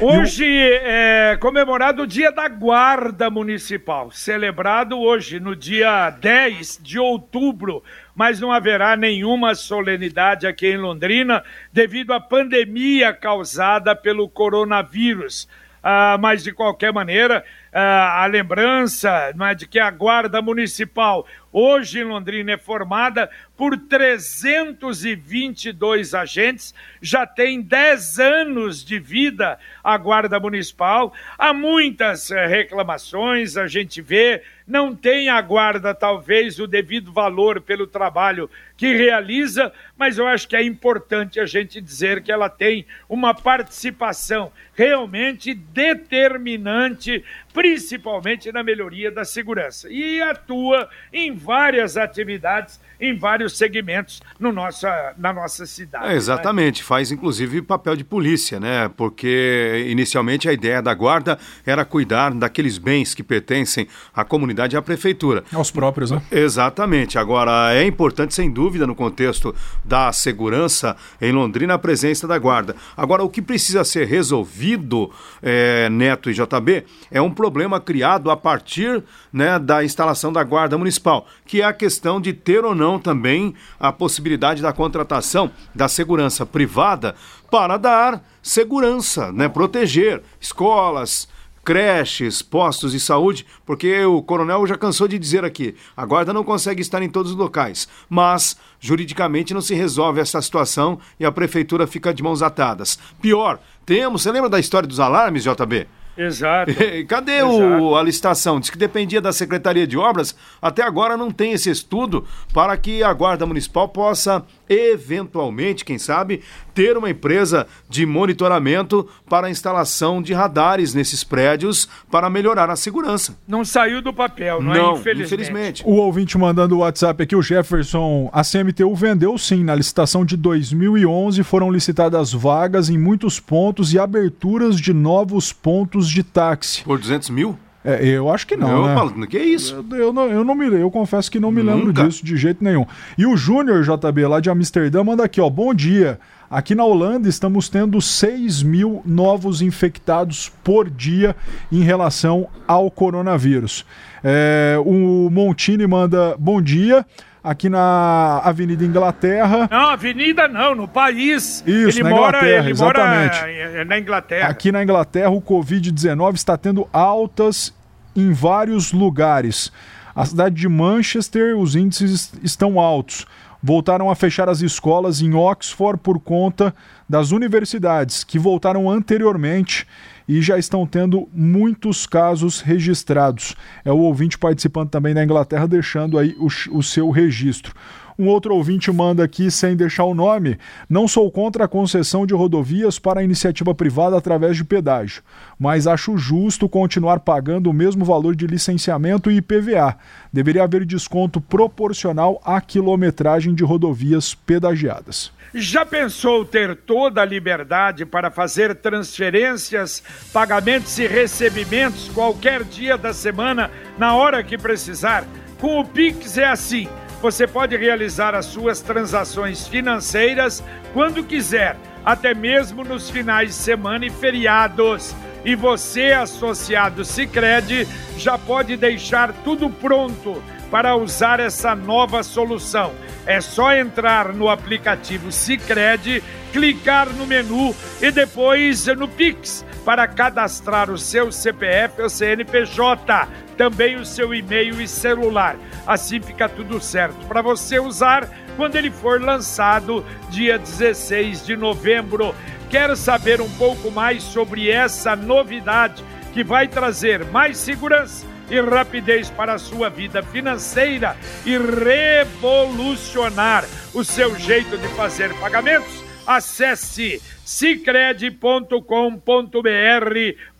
Hoje 0.00 0.46
é 0.46 1.36
comemorado 1.40 2.02
o 2.02 2.06
Dia 2.06 2.30
da 2.30 2.46
Guarda 2.48 3.28
Municipal, 3.28 4.12
celebrado 4.12 4.96
hoje, 4.96 5.40
no 5.40 5.56
dia 5.56 6.08
10 6.10 6.78
de 6.80 7.00
outubro, 7.00 7.82
mas 8.14 8.38
não 8.38 8.52
haverá 8.52 8.96
nenhuma 8.96 9.56
solenidade 9.56 10.46
aqui 10.46 10.68
em 10.68 10.76
Londrina 10.76 11.42
devido 11.72 12.12
à 12.12 12.20
pandemia 12.20 13.12
causada 13.12 13.96
pelo 13.96 14.28
coronavírus. 14.28 15.48
Ah, 15.82 16.16
mas, 16.20 16.44
de 16.44 16.52
qualquer 16.52 16.92
maneira, 16.92 17.44
a 17.72 18.26
lembrança 18.26 19.34
é, 19.38 19.54
de 19.54 19.66
que 19.66 19.78
a 19.78 19.90
Guarda 19.90 20.40
Municipal, 20.40 21.26
hoje 21.52 22.00
em 22.00 22.04
Londrina, 22.04 22.52
é 22.52 22.58
formada 22.58 23.28
por 23.56 23.76
322 23.76 26.14
agentes, 26.14 26.72
já 27.02 27.26
tem 27.26 27.60
10 27.60 28.20
anos 28.20 28.84
de 28.84 29.00
vida 29.00 29.58
a 29.82 29.98
Guarda 29.98 30.38
Municipal. 30.38 31.12
Há 31.36 31.52
muitas 31.52 32.30
eh, 32.30 32.46
reclamações, 32.46 33.56
a 33.56 33.66
gente 33.66 34.00
vê, 34.00 34.44
não 34.64 34.94
tem 34.94 35.28
a 35.28 35.40
Guarda, 35.40 35.92
talvez, 35.92 36.60
o 36.60 36.68
devido 36.68 37.12
valor 37.12 37.60
pelo 37.60 37.84
trabalho 37.86 38.48
que 38.76 38.94
realiza, 38.94 39.72
mas 39.96 40.18
eu 40.18 40.28
acho 40.28 40.46
que 40.46 40.54
é 40.54 40.62
importante 40.62 41.40
a 41.40 41.46
gente 41.46 41.80
dizer 41.80 42.22
que 42.22 42.30
ela 42.30 42.48
tem 42.48 42.86
uma 43.08 43.34
participação 43.34 44.52
realmente 44.72 45.52
determinante, 45.52 47.24
principalmente 47.58 48.52
na 48.52 48.62
melhoria 48.62 49.10
da 49.10 49.24
segurança. 49.24 49.90
E 49.90 50.22
atua 50.22 50.88
em 51.12 51.34
várias 51.34 51.96
atividades 51.96 52.80
em 53.00 53.16
vários 53.16 53.56
segmentos 53.56 54.20
no 54.38 54.52
nossa, 54.52 55.14
na 55.16 55.32
nossa 55.32 55.66
cidade. 55.66 56.12
É, 56.12 56.16
exatamente, 56.16 56.80
né? 56.80 56.86
faz 56.86 57.12
inclusive 57.12 57.62
papel 57.62 57.96
de 57.96 58.04
polícia, 58.04 58.58
né? 58.58 58.90
Porque 58.96 59.86
inicialmente 59.88 60.48
a 60.48 60.52
ideia 60.52 60.82
da 60.82 60.92
guarda 60.94 61.38
era 61.64 61.84
cuidar 61.84 62.32
daqueles 62.32 62.78
bens 62.78 63.14
que 63.14 63.22
pertencem 63.22 63.86
à 64.14 64.24
comunidade 64.24 64.74
e 64.74 64.78
à 64.78 64.82
prefeitura. 64.82 65.44
Aos 65.52 65.70
próprios, 65.70 66.10
né? 66.10 66.22
Exatamente. 66.30 67.18
Agora, 67.18 67.74
é 67.74 67.84
importante, 67.84 68.34
sem 68.34 68.50
dúvida, 68.50 68.86
no 68.86 68.94
contexto 68.94 69.54
da 69.84 70.12
segurança 70.12 70.96
em 71.20 71.32
Londrina, 71.32 71.74
a 71.74 71.78
presença 71.78 72.26
da 72.26 72.38
guarda. 72.38 72.74
Agora, 72.96 73.22
o 73.22 73.28
que 73.28 73.42
precisa 73.42 73.84
ser 73.84 74.06
resolvido, 74.06 75.10
é, 75.42 75.88
Neto 75.90 76.30
e 76.30 76.34
JB, 76.34 76.84
é 77.10 77.20
um 77.20 77.30
problema 77.30 77.80
criado 77.80 78.30
a 78.30 78.36
partir 78.36 79.02
né, 79.32 79.58
da 79.58 79.84
instalação 79.84 80.32
da 80.32 80.42
guarda 80.42 80.76
municipal, 80.78 81.26
que 81.48 81.62
é 81.62 81.64
a 81.64 81.72
questão 81.72 82.20
de 82.20 82.34
ter 82.34 82.64
ou 82.64 82.74
não 82.74 82.98
também 82.98 83.54
a 83.80 83.90
possibilidade 83.90 84.60
da 84.60 84.72
contratação 84.72 85.50
da 85.74 85.88
segurança 85.88 86.44
privada 86.44 87.16
para 87.50 87.78
dar 87.78 88.22
segurança, 88.42 89.32
né? 89.32 89.48
proteger 89.48 90.22
escolas, 90.38 91.26
creches, 91.64 92.42
postos 92.42 92.92
de 92.92 93.00
saúde, 93.00 93.46
porque 93.64 94.04
o 94.04 94.22
coronel 94.22 94.66
já 94.66 94.76
cansou 94.76 95.08
de 95.08 95.18
dizer 95.18 95.44
aqui, 95.44 95.74
a 95.96 96.04
guarda 96.04 96.32
não 96.32 96.44
consegue 96.44 96.82
estar 96.82 97.02
em 97.02 97.08
todos 97.08 97.32
os 97.32 97.38
locais, 97.38 97.88
mas 98.08 98.56
juridicamente 98.78 99.54
não 99.54 99.60
se 99.60 99.74
resolve 99.74 100.20
essa 100.20 100.40
situação 100.40 100.98
e 101.18 101.24
a 101.24 101.32
prefeitura 101.32 101.86
fica 101.86 102.12
de 102.12 102.22
mãos 102.22 102.42
atadas. 102.42 102.98
Pior, 103.20 103.58
temos, 103.86 104.22
você 104.22 104.30
lembra 104.30 104.50
da 104.50 104.60
história 104.60 104.86
dos 104.86 105.00
alarmes, 105.00 105.44
JB? 105.44 105.86
Exato. 106.18 106.72
Cadê 107.06 107.38
Exato. 107.38 107.52
O, 107.52 107.96
a 107.96 108.02
licitação? 108.02 108.58
Diz 108.58 108.70
que 108.70 108.76
dependia 108.76 109.20
da 109.20 109.32
Secretaria 109.32 109.86
de 109.86 109.96
Obras. 109.96 110.34
Até 110.60 110.82
agora 110.82 111.16
não 111.16 111.30
tem 111.30 111.52
esse 111.52 111.70
estudo 111.70 112.26
para 112.52 112.76
que 112.76 113.02
a 113.02 113.12
Guarda 113.12 113.46
Municipal 113.46 113.88
possa, 113.88 114.44
eventualmente, 114.68 115.84
quem 115.84 115.98
sabe, 115.98 116.42
ter 116.74 116.96
uma 116.96 117.10
empresa 117.10 117.66
de 117.88 118.06
monitoramento 118.06 119.08
para 119.28 119.46
a 119.46 119.50
instalação 119.50 120.22
de 120.22 120.32
radares 120.32 120.94
nesses 120.94 121.24
prédios 121.24 121.88
para 122.10 122.30
melhorar 122.30 122.70
a 122.70 122.76
segurança. 122.76 123.36
Não 123.46 123.64
saiu 123.64 124.00
do 124.00 124.12
papel, 124.12 124.62
não, 124.62 124.74
é? 124.74 124.78
não 124.78 124.90
é? 124.92 124.98
Infelizmente. 124.98 125.26
infelizmente. 125.26 125.82
O 125.86 125.94
ouvinte 125.94 126.38
mandando 126.38 126.76
o 126.76 126.78
WhatsApp 126.78 127.22
aqui, 127.22 127.34
o 127.34 127.42
Jefferson, 127.42 128.30
a 128.32 128.42
CMTU 128.42 128.94
vendeu 128.94 129.36
sim, 129.38 129.64
na 129.64 129.74
licitação 129.74 130.24
de 130.24 130.36
2011 130.36 131.42
foram 131.42 131.70
licitadas 131.70 132.32
vagas 132.32 132.88
em 132.88 132.98
muitos 132.98 133.40
pontos 133.40 133.92
e 133.92 133.98
aberturas 133.98 134.80
de 134.80 134.92
novos 134.92 135.52
pontos 135.52 136.08
de 136.08 136.22
táxi. 136.22 136.82
Por 136.84 136.98
200 136.98 137.30
mil? 137.30 137.58
É, 137.88 138.06
eu 138.06 138.30
acho 138.30 138.46
que 138.46 138.54
não. 138.54 138.70
Eu 138.70 138.86
né? 138.86 138.94
falo, 138.94 139.26
que 139.26 139.38
é 139.38 139.42
isso? 139.42 139.82
Eu, 139.90 139.96
eu, 139.96 140.12
não, 140.12 140.26
eu 140.26 140.44
não 140.44 140.54
me 140.54 140.66
eu 140.66 140.90
confesso 140.90 141.30
que 141.30 141.40
não 141.40 141.50
me 141.50 141.62
lembro 141.62 141.86
Nunca. 141.86 142.04
disso 142.04 142.22
de 142.22 142.36
jeito 142.36 142.62
nenhum. 142.62 142.84
E 143.16 143.24
o 143.24 143.34
Júnior 143.34 143.82
JB 143.82 144.26
lá 144.26 144.40
de 144.40 144.50
Amsterdã 144.50 145.02
manda 145.02 145.24
aqui, 145.24 145.40
ó. 145.40 145.48
Bom 145.48 145.72
dia. 145.72 146.20
Aqui 146.50 146.74
na 146.74 146.84
Holanda 146.84 147.28
estamos 147.28 147.68
tendo 147.70 148.00
6 148.00 148.62
mil 148.62 149.02
novos 149.06 149.62
infectados 149.62 150.52
por 150.62 150.90
dia 150.90 151.34
em 151.72 151.82
relação 151.82 152.48
ao 152.66 152.90
coronavírus. 152.90 153.86
É, 154.22 154.76
o 154.84 155.30
Montini 155.30 155.86
manda 155.86 156.36
bom 156.38 156.60
dia 156.60 157.06
aqui 157.42 157.68
na 157.68 158.40
Avenida 158.44 158.84
Inglaterra. 158.84 159.68
Não, 159.70 159.88
Avenida 159.90 160.48
não, 160.48 160.74
no 160.74 160.88
país. 160.88 161.62
Isso, 161.66 161.98
ele 161.98 162.02
na 162.02 162.10
mora, 162.10 162.38
Inglaterra, 162.38 162.64
ele 162.64 162.70
exatamente. 162.70 163.40
Mora 163.40 163.84
na 163.84 163.98
Inglaterra. 163.98 164.48
Aqui 164.48 164.72
na 164.72 164.82
Inglaterra 164.82 165.30
o 165.30 165.40
Covid-19 165.40 166.34
está 166.34 166.56
tendo 166.56 166.88
altas 166.92 167.72
em 168.20 168.32
vários 168.32 168.92
lugares. 168.92 169.72
A 170.14 170.24
cidade 170.24 170.56
de 170.56 170.68
Manchester, 170.68 171.56
os 171.56 171.76
índices 171.76 172.32
estão 172.42 172.80
altos. 172.80 173.26
Voltaram 173.62 174.10
a 174.10 174.14
fechar 174.14 174.48
as 174.48 174.60
escolas 174.60 175.20
em 175.20 175.34
Oxford 175.34 176.00
por 176.00 176.20
conta 176.20 176.74
das 177.08 177.32
universidades 177.32 178.22
que 178.22 178.38
voltaram 178.38 178.88
anteriormente 178.88 179.86
e 180.28 180.42
já 180.42 180.58
estão 180.58 180.86
tendo 180.86 181.28
muitos 181.32 182.06
casos 182.06 182.60
registrados. 182.60 183.56
É 183.84 183.90
o 183.90 183.98
ouvinte 183.98 184.38
participando 184.38 184.90
também 184.90 185.14
da 185.14 185.24
Inglaterra, 185.24 185.66
deixando 185.66 186.18
aí 186.18 186.36
o, 186.38 186.46
o 186.76 186.82
seu 186.82 187.10
registro. 187.10 187.74
Um 188.20 188.26
outro 188.26 188.52
ouvinte 188.52 188.90
manda 188.90 189.22
aqui, 189.22 189.48
sem 189.48 189.76
deixar 189.76 190.02
o 190.02 190.12
nome: 190.12 190.58
Não 190.90 191.06
sou 191.06 191.30
contra 191.30 191.66
a 191.66 191.68
concessão 191.68 192.26
de 192.26 192.34
rodovias 192.34 192.98
para 192.98 193.22
iniciativa 193.22 193.72
privada 193.72 194.18
através 194.18 194.56
de 194.56 194.64
pedágio, 194.64 195.22
mas 195.56 195.86
acho 195.86 196.18
justo 196.18 196.68
continuar 196.68 197.20
pagando 197.20 197.70
o 197.70 197.72
mesmo 197.72 198.04
valor 198.04 198.34
de 198.34 198.44
licenciamento 198.44 199.30
e 199.30 199.36
IPVA. 199.36 199.96
Deveria 200.32 200.64
haver 200.64 200.84
desconto 200.84 201.40
proporcional 201.40 202.42
à 202.44 202.60
quilometragem 202.60 203.54
de 203.54 203.62
rodovias 203.62 204.34
pedagiadas. 204.34 205.30
Já 205.54 205.86
pensou 205.86 206.44
ter 206.44 206.74
toda 206.74 207.22
a 207.22 207.24
liberdade 207.24 208.04
para 208.04 208.32
fazer 208.32 208.74
transferências, 208.74 210.02
pagamentos 210.32 210.98
e 210.98 211.06
recebimentos 211.06 212.08
qualquer 212.08 212.64
dia 212.64 212.98
da 212.98 213.12
semana, 213.12 213.70
na 213.96 214.16
hora 214.16 214.42
que 214.42 214.58
precisar? 214.58 215.24
Com 215.60 215.78
o 215.78 215.84
Pix 215.84 216.36
é 216.36 216.46
assim. 216.46 216.88
Você 217.20 217.46
pode 217.46 217.76
realizar 217.76 218.34
as 218.34 218.46
suas 218.46 218.80
transações 218.80 219.66
financeiras 219.66 220.62
quando 220.92 221.24
quiser, 221.24 221.76
até 222.04 222.32
mesmo 222.32 222.84
nos 222.84 223.10
finais 223.10 223.48
de 223.48 223.54
semana 223.54 224.06
e 224.06 224.10
feriados. 224.10 225.14
E 225.44 225.54
você, 225.54 226.12
associado 226.12 227.04
Sicredi, 227.04 227.86
já 228.16 228.38
pode 228.38 228.76
deixar 228.76 229.32
tudo 229.44 229.68
pronto 229.68 230.42
para 230.70 230.96
usar 230.96 231.40
essa 231.40 231.74
nova 231.74 232.22
solução 232.22 232.92
É 233.26 233.40
só 233.40 233.74
entrar 233.74 234.32
no 234.32 234.48
aplicativo 234.48 235.30
Sicredi, 235.32 236.22
clicar 236.52 237.08
no 237.10 237.26
menu 237.26 237.74
e 238.00 238.10
depois 238.10 238.86
no 238.86 239.08
Pix 239.08 239.64
para 239.84 240.06
cadastrar 240.06 240.90
o 240.90 240.98
seu 240.98 241.32
CPF 241.32 242.02
ou 242.02 242.10
CNPJ, 242.10 243.28
também 243.56 243.96
o 243.96 244.04
seu 244.04 244.34
e-mail 244.34 244.80
e 244.80 244.88
celular. 244.88 245.56
Assim 245.86 246.20
fica 246.20 246.48
tudo 246.48 246.80
certo 246.80 247.26
para 247.26 247.42
você 247.42 247.78
usar 247.78 248.28
quando 248.56 248.76
ele 248.76 248.90
for 248.90 249.20
lançado 249.20 250.04
dia 250.30 250.58
16 250.58 251.46
de 251.46 251.56
novembro. 251.56 252.34
Quer 252.68 252.94
saber 252.96 253.40
um 253.40 253.48
pouco 253.50 253.90
mais 253.90 254.22
sobre 254.22 254.70
essa 254.70 255.16
novidade 255.16 256.04
que 256.34 256.44
vai 256.44 256.68
trazer 256.68 257.24
mais 257.26 257.56
segurança? 257.56 258.26
e 258.50 258.60
rapidez 258.60 259.30
para 259.30 259.54
a 259.54 259.58
sua 259.58 259.90
vida 259.90 260.22
financeira 260.22 261.16
e 261.44 261.58
revolucionar 261.58 263.64
o 263.92 264.02
seu 264.02 264.34
jeito 264.38 264.78
de 264.78 264.88
fazer 264.88 265.34
pagamentos? 265.34 266.07
Acesse 266.28 267.22
cicred.com.br 267.42 268.76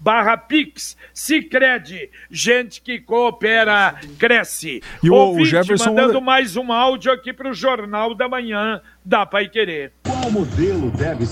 barra 0.01 0.39
Pix. 0.39 0.97
Cicred, 1.13 2.09
gente 2.31 2.81
que 2.81 2.99
coopera, 2.99 3.97
cresce. 4.19 4.83
E 5.03 5.11
o, 5.11 5.33
o 5.33 5.45
Jefferson... 5.45 5.93
mandando 5.93 6.23
mais 6.23 6.57
um 6.57 6.73
áudio 6.73 7.13
aqui 7.13 7.35
para 7.35 7.51
o 7.51 7.53
Jornal 7.53 8.15
da 8.15 8.27
Manhã 8.27 8.81
da 9.05 9.27
Pai 9.27 9.47
Querer. 9.51 9.93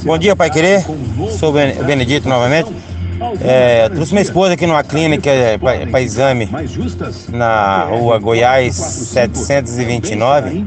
Bom 0.05 0.19
dia, 0.19 0.37
Pai 0.37 0.51
Querer. 0.51 0.83
Sou 1.39 1.49
o 1.49 1.85
Benedito 1.87 2.29
novamente. 2.29 2.96
É, 3.41 3.89
trouxe 3.89 4.13
minha 4.13 4.23
esposa 4.23 4.55
aqui 4.55 4.67
numa 4.67 4.83
clínica 4.83 5.31
é, 5.31 5.59
para 5.59 6.01
exame 6.01 6.49
na 7.29 7.85
rua 7.85 8.19
Goiás 8.19 8.75
729. 8.77 10.67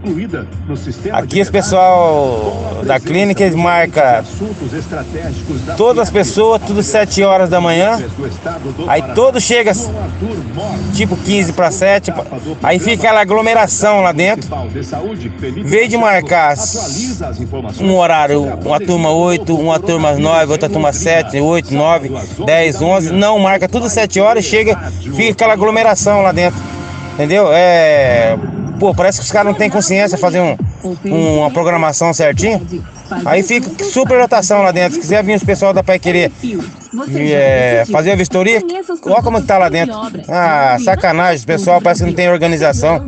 Aqui 1.11 1.41
os 1.41 1.49
pessoal 1.49 2.81
da 2.85 2.99
clínica 2.99 3.43
eles 3.43 3.55
marcam 3.55 4.23
todas 5.77 6.03
as 6.03 6.09
pessoas, 6.09 6.61
tudo 6.65 6.81
7 6.81 7.23
horas 7.23 7.49
da 7.49 7.61
manhã. 7.61 7.99
Aí 8.87 9.01
todo 9.13 9.39
chega 9.39 9.71
tipo 10.95 11.15
15 11.17 11.53
para 11.53 11.71
7. 11.71 12.11
Aí 12.63 12.79
fica 12.79 12.93
aquela 12.93 13.21
aglomeração 13.21 14.01
lá 14.01 14.11
dentro. 14.11 14.49
Veio 15.63 15.87
de 15.87 15.97
marcar 15.97 16.55
um 17.79 17.95
horário, 17.95 18.43
uma 18.65 18.79
turma 18.79 19.11
8, 19.11 19.55
uma 19.55 19.79
turma 19.79 20.13
9, 20.13 20.51
outra 20.51 20.69
turma 20.69 20.91
7, 20.93 21.39
8, 21.39 21.73
9. 21.73 22.09
10, 22.45 22.81
11, 22.81 23.13
não 23.13 23.39
marca 23.39 23.67
tudo 23.67 23.89
7 23.89 24.19
horas, 24.19 24.45
chega, 24.45 24.75
fica 25.01 25.31
aquela 25.31 25.53
aglomeração 25.53 26.21
lá 26.21 26.31
dentro. 26.31 26.59
Entendeu? 27.13 27.51
É. 27.51 28.37
Pô, 28.79 28.95
parece 28.95 29.19
que 29.19 29.25
os 29.25 29.31
caras 29.31 29.51
não 29.51 29.59
têm 29.59 29.69
consciência 29.69 30.17
fazer 30.17 30.39
um, 30.39 30.55
um, 31.03 31.39
uma 31.39 31.51
programação 31.51 32.13
certinha. 32.13 32.61
Aí 33.25 33.43
fica 33.43 33.83
super 33.83 34.17
lotação 34.17 34.61
lá 34.61 34.71
dentro. 34.71 34.93
Se 34.93 34.99
quiser 35.01 35.21
vir 35.23 35.35
os 35.35 35.43
pessoal 35.43 35.73
da 35.73 35.83
Pai 35.83 35.99
Querer 35.99 36.31
é, 37.13 37.83
fazer 37.91 38.11
a 38.11 38.15
vistoria, 38.15 38.61
olha 39.03 39.21
como 39.21 39.41
que 39.41 39.47
tá 39.47 39.57
lá 39.57 39.67
dentro. 39.67 39.93
Ah, 40.29 40.77
sacanagem, 40.83 41.45
pessoal 41.45 41.81
parece 41.81 42.03
que 42.03 42.09
não 42.09 42.15
tem 42.15 42.29
organização. 42.29 43.05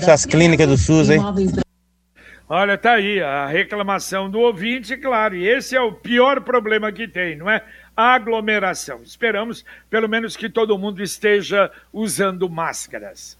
Essas 0.00 0.24
clínicas 0.24 0.66
do 0.66 0.78
SUS 0.78 1.10
aí. 1.10 1.18
Olha, 2.48 2.76
tá 2.76 2.92
aí 2.92 3.18
a 3.18 3.46
reclamação 3.46 4.30
do 4.30 4.38
ouvinte, 4.38 4.94
claro, 4.98 5.34
e 5.34 5.48
esse 5.48 5.74
é 5.74 5.80
o 5.80 5.92
pior 5.92 6.42
problema 6.42 6.92
que 6.92 7.08
tem, 7.08 7.34
não 7.34 7.50
é? 7.50 7.62
Aglomeração. 7.96 9.00
Esperamos, 9.04 9.64
pelo 9.90 10.08
menos, 10.08 10.36
que 10.36 10.48
todo 10.48 10.78
mundo 10.78 11.02
esteja 11.02 11.70
usando 11.92 12.48
máscaras. 12.48 13.36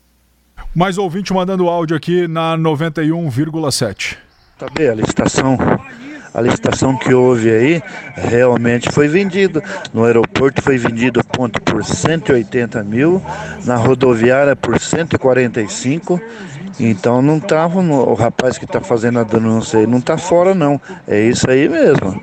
Mais 0.74 0.98
ouvinte 0.98 1.32
mandando 1.32 1.68
áudio 1.68 1.96
aqui 1.96 2.28
na 2.28 2.56
91,7. 2.56 4.16
Tá 4.58 4.66
bem, 4.72 4.88
a 4.88 4.94
licitação, 4.94 5.58
a 6.32 6.40
licitação 6.40 6.96
que 6.96 7.12
houve 7.12 7.50
aí 7.50 7.82
realmente 8.14 8.90
foi 8.92 9.08
vendida. 9.08 9.62
No 9.92 10.04
aeroporto 10.04 10.62
foi 10.62 10.78
vendido 10.78 11.24
ponto 11.24 11.60
por 11.60 11.84
180 11.84 12.84
mil, 12.84 13.22
na 13.64 13.76
rodoviária 13.76 14.54
por 14.54 14.78
145. 14.78 16.20
Então 16.78 17.20
não 17.20 17.40
tava 17.40 17.80
o 17.80 18.14
rapaz 18.14 18.56
que 18.56 18.64
está 18.64 18.80
fazendo 18.80 19.18
a 19.18 19.24
denúncia 19.24 19.80
aí 19.80 19.86
não 19.86 19.98
está 19.98 20.16
fora 20.16 20.54
não. 20.54 20.80
É 21.06 21.20
isso 21.20 21.50
aí 21.50 21.68
mesmo. 21.68 22.22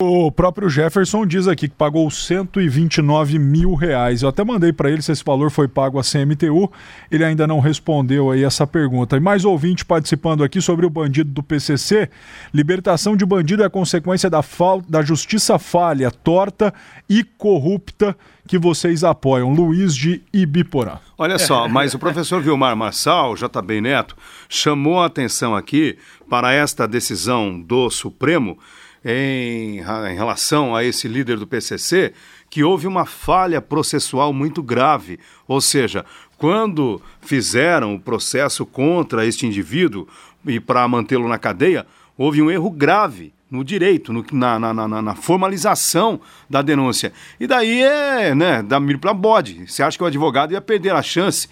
O 0.00 0.30
próprio 0.30 0.68
Jefferson 0.68 1.26
diz 1.26 1.48
aqui 1.48 1.66
que 1.66 1.74
pagou 1.74 2.08
129 2.08 3.36
mil 3.36 3.74
reais. 3.74 4.22
Eu 4.22 4.28
até 4.28 4.44
mandei 4.44 4.72
para 4.72 4.88
ele 4.88 5.02
se 5.02 5.10
esse 5.10 5.24
valor 5.24 5.50
foi 5.50 5.66
pago 5.66 5.98
a 5.98 6.04
CMTU. 6.04 6.70
Ele 7.10 7.24
ainda 7.24 7.48
não 7.48 7.58
respondeu 7.58 8.30
aí 8.30 8.44
essa 8.44 8.64
pergunta. 8.64 9.16
E 9.16 9.20
mais 9.20 9.44
ouvinte 9.44 9.84
participando 9.84 10.44
aqui 10.44 10.60
sobre 10.60 10.86
o 10.86 10.90
bandido 10.90 11.32
do 11.32 11.42
PCC. 11.42 12.08
Libertação 12.54 13.16
de 13.16 13.26
bandido 13.26 13.64
é 13.64 13.68
consequência 13.68 14.30
da, 14.30 14.40
fal... 14.40 14.80
da 14.88 15.02
justiça 15.02 15.58
falha, 15.58 16.12
torta 16.12 16.72
e 17.10 17.24
corrupta 17.24 18.16
que 18.46 18.56
vocês 18.56 19.02
apoiam. 19.02 19.52
Luiz 19.52 19.96
de 19.96 20.22
Ibiporã. 20.32 20.98
Olha 21.18 21.40
só, 21.40 21.66
mas 21.68 21.92
o 21.92 21.98
professor 21.98 22.40
Vilmar 22.40 22.76
Marçal, 22.76 23.34
JB 23.34 23.80
Neto, 23.80 24.16
chamou 24.48 25.00
a 25.00 25.06
atenção 25.06 25.56
aqui 25.56 25.98
para 26.30 26.52
esta 26.52 26.86
decisão 26.86 27.60
do 27.60 27.90
Supremo 27.90 28.56
em, 29.04 29.78
em 29.78 30.14
relação 30.14 30.74
a 30.74 30.84
esse 30.84 31.08
líder 31.08 31.38
do 31.38 31.46
PCC 31.46 32.12
que 32.50 32.64
houve 32.64 32.86
uma 32.86 33.04
falha 33.04 33.60
processual 33.60 34.32
muito 34.32 34.62
grave. 34.62 35.18
Ou 35.46 35.60
seja, 35.60 36.04
quando 36.36 37.00
fizeram 37.20 37.94
o 37.94 38.00
processo 38.00 38.64
contra 38.64 39.26
este 39.26 39.46
indivíduo 39.46 40.06
e 40.46 40.58
para 40.58 40.86
mantê-lo 40.88 41.28
na 41.28 41.38
cadeia, 41.38 41.86
houve 42.16 42.40
um 42.40 42.50
erro 42.50 42.70
grave 42.70 43.32
no 43.50 43.64
direito, 43.64 44.12
no, 44.12 44.24
na, 44.32 44.58
na, 44.58 44.74
na, 44.74 45.02
na, 45.02 45.14
formalização 45.14 46.20
da 46.48 46.60
denúncia. 46.60 47.12
E 47.40 47.46
daí 47.46 47.82
é, 47.82 48.34
né, 48.34 48.62
dá 48.62 48.78
milho 48.78 48.98
para 48.98 49.14
bode. 49.14 49.66
Você 49.66 49.82
acha 49.82 49.96
que 49.96 50.04
o 50.04 50.06
advogado 50.06 50.52
ia 50.52 50.60
perder 50.60 50.94
a 50.94 51.02
chance 51.02 51.48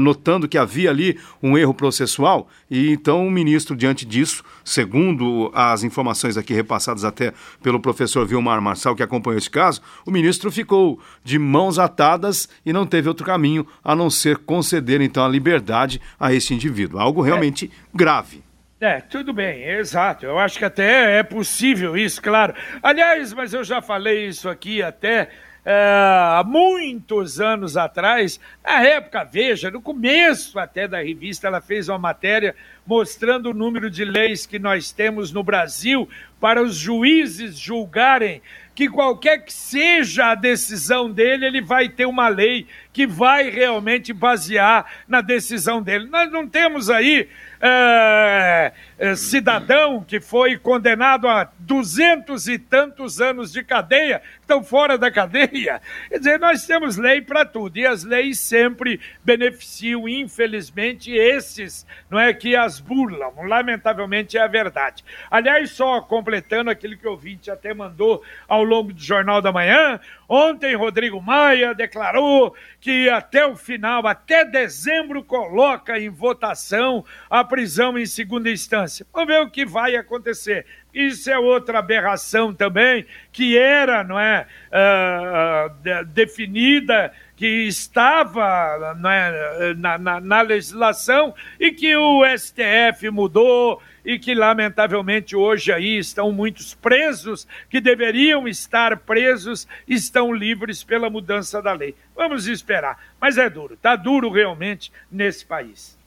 notando 0.00 0.48
que 0.48 0.58
havia 0.58 0.90
ali 0.90 1.18
um 1.42 1.56
erro 1.56 1.74
processual, 1.74 2.48
e 2.70 2.90
então 2.90 3.26
o 3.26 3.30
ministro, 3.30 3.76
diante 3.76 4.04
disso, 4.04 4.42
segundo 4.64 5.50
as 5.54 5.82
informações 5.82 6.36
aqui 6.36 6.52
repassadas 6.54 7.04
até 7.04 7.32
pelo 7.62 7.80
professor 7.80 8.26
Vilmar 8.26 8.60
Marçal, 8.60 8.94
que 8.94 9.02
acompanhou 9.02 9.38
esse 9.38 9.50
caso, 9.50 9.80
o 10.04 10.10
ministro 10.10 10.50
ficou 10.50 11.00
de 11.22 11.38
mãos 11.38 11.78
atadas 11.78 12.48
e 12.64 12.72
não 12.72 12.86
teve 12.86 13.08
outro 13.08 13.24
caminho 13.24 13.66
a 13.82 13.94
não 13.94 14.10
ser 14.10 14.38
conceder 14.38 15.00
então 15.00 15.24
a 15.24 15.28
liberdade 15.28 16.00
a 16.18 16.32
esse 16.32 16.54
indivíduo. 16.54 16.98
Algo 16.98 17.22
realmente 17.22 17.66
é. 17.66 17.96
grave. 17.96 18.42
É, 18.80 19.00
tudo 19.00 19.32
bem, 19.32 19.64
exato. 19.64 20.24
Eu 20.24 20.38
acho 20.38 20.56
que 20.56 20.64
até 20.64 21.18
é 21.18 21.22
possível 21.24 21.96
isso, 21.96 22.22
claro. 22.22 22.54
Aliás, 22.80 23.32
mas 23.32 23.52
eu 23.52 23.64
já 23.64 23.82
falei 23.82 24.28
isso 24.28 24.48
aqui 24.48 24.80
até 24.80 25.30
há 25.64 26.42
muitos 26.46 27.40
anos 27.40 27.76
atrás, 27.76 28.40
na 28.64 28.82
época, 28.82 29.24
veja, 29.24 29.70
no 29.70 29.80
começo 29.80 30.58
até 30.58 30.88
da 30.88 31.02
revista, 31.02 31.46
ela 31.46 31.60
fez 31.60 31.88
uma 31.88 31.98
matéria 31.98 32.54
mostrando 32.86 33.50
o 33.50 33.54
número 33.54 33.90
de 33.90 34.04
leis 34.04 34.46
que 34.46 34.58
nós 34.58 34.90
temos 34.90 35.30
no 35.32 35.42
Brasil 35.42 36.08
para 36.40 36.62
os 36.62 36.76
juízes 36.76 37.58
julgarem 37.58 38.40
que 38.74 38.88
qualquer 38.88 39.44
que 39.44 39.52
seja 39.52 40.26
a 40.26 40.34
decisão 40.36 41.10
dele, 41.10 41.44
ele 41.44 41.60
vai 41.60 41.88
ter 41.88 42.06
uma 42.06 42.28
lei 42.28 42.64
que 42.98 43.06
vai 43.06 43.48
realmente 43.48 44.12
basear 44.12 44.84
na 45.06 45.20
decisão 45.20 45.80
dele. 45.80 46.08
Nós 46.08 46.32
não 46.32 46.48
temos 46.48 46.90
aí 46.90 47.28
é, 47.60 48.72
é, 48.98 49.14
cidadão 49.16 50.02
que 50.02 50.20
foi 50.20 50.56
condenado 50.56 51.26
a 51.28 51.50
duzentos 51.58 52.48
e 52.48 52.58
tantos 52.58 53.20
anos 53.20 53.52
de 53.52 53.62
cadeia, 53.62 54.22
estão 54.40 54.62
fora 54.62 54.96
da 54.96 55.10
cadeia. 55.10 55.80
Quer 56.08 56.18
dizer, 56.18 56.38
nós 56.38 56.66
temos 56.66 56.96
lei 56.96 57.20
para 57.20 57.44
tudo 57.44 57.76
e 57.76 57.86
as 57.86 58.04
leis 58.04 58.38
sempre 58.38 59.00
beneficiam, 59.24 60.08
infelizmente, 60.08 61.12
esses, 61.12 61.86
não 62.08 62.18
é 62.18 62.32
que 62.32 62.56
as 62.56 62.80
burlam. 62.80 63.32
Lamentavelmente 63.46 64.38
é 64.38 64.40
a 64.40 64.46
verdade. 64.46 65.04
Aliás, 65.30 65.70
só 65.70 66.00
completando 66.00 66.70
aquilo 66.70 66.96
que 66.96 67.06
o 67.06 67.12
ouvinte 67.12 67.50
até 67.50 67.74
mandou 67.74 68.22
ao 68.46 68.62
longo 68.62 68.92
do 68.92 69.00
Jornal 69.00 69.42
da 69.42 69.52
Manhã, 69.52 70.00
ontem 70.28 70.76
Rodrigo 70.76 71.20
Maia 71.20 71.74
declarou 71.74 72.54
que 72.80 72.87
até 73.10 73.46
o 73.46 73.56
final, 73.56 74.06
até 74.06 74.44
dezembro, 74.44 75.22
coloca 75.22 75.98
em 75.98 76.08
votação 76.08 77.04
a 77.28 77.44
prisão 77.44 77.98
em 77.98 78.06
segunda 78.06 78.50
instância. 78.50 79.06
Vamos 79.12 79.28
ver 79.28 79.40
o 79.40 79.50
que 79.50 79.66
vai 79.66 79.96
acontecer. 79.96 80.66
Isso 80.92 81.30
é 81.30 81.38
outra 81.38 81.78
aberração 81.78 82.54
também, 82.54 83.06
que 83.30 83.56
era, 83.58 84.02
não 84.02 84.18
é, 84.18 84.46
uh, 84.72 86.04
definida, 86.06 87.12
que 87.38 87.68
estava 87.68 88.98
é, 89.08 89.74
na, 89.74 89.96
na, 89.96 90.20
na 90.20 90.40
legislação 90.40 91.32
e 91.58 91.70
que 91.70 91.96
o 91.96 92.24
STF 92.36 93.08
mudou 93.12 93.80
e 94.04 94.18
que 94.18 94.34
lamentavelmente 94.34 95.36
hoje 95.36 95.72
aí 95.72 95.98
estão 95.98 96.32
muitos 96.32 96.74
presos 96.74 97.46
que 97.70 97.80
deveriam 97.80 98.48
estar 98.48 98.96
presos 98.96 99.68
estão 99.86 100.34
livres 100.34 100.82
pela 100.82 101.08
mudança 101.08 101.62
da 101.62 101.72
lei. 101.72 101.94
Vamos 102.16 102.48
esperar, 102.48 102.98
mas 103.20 103.38
é 103.38 103.48
duro, 103.48 103.76
tá 103.76 103.94
duro 103.94 104.30
realmente 104.30 104.90
nesse 105.08 105.46
país. 105.46 105.97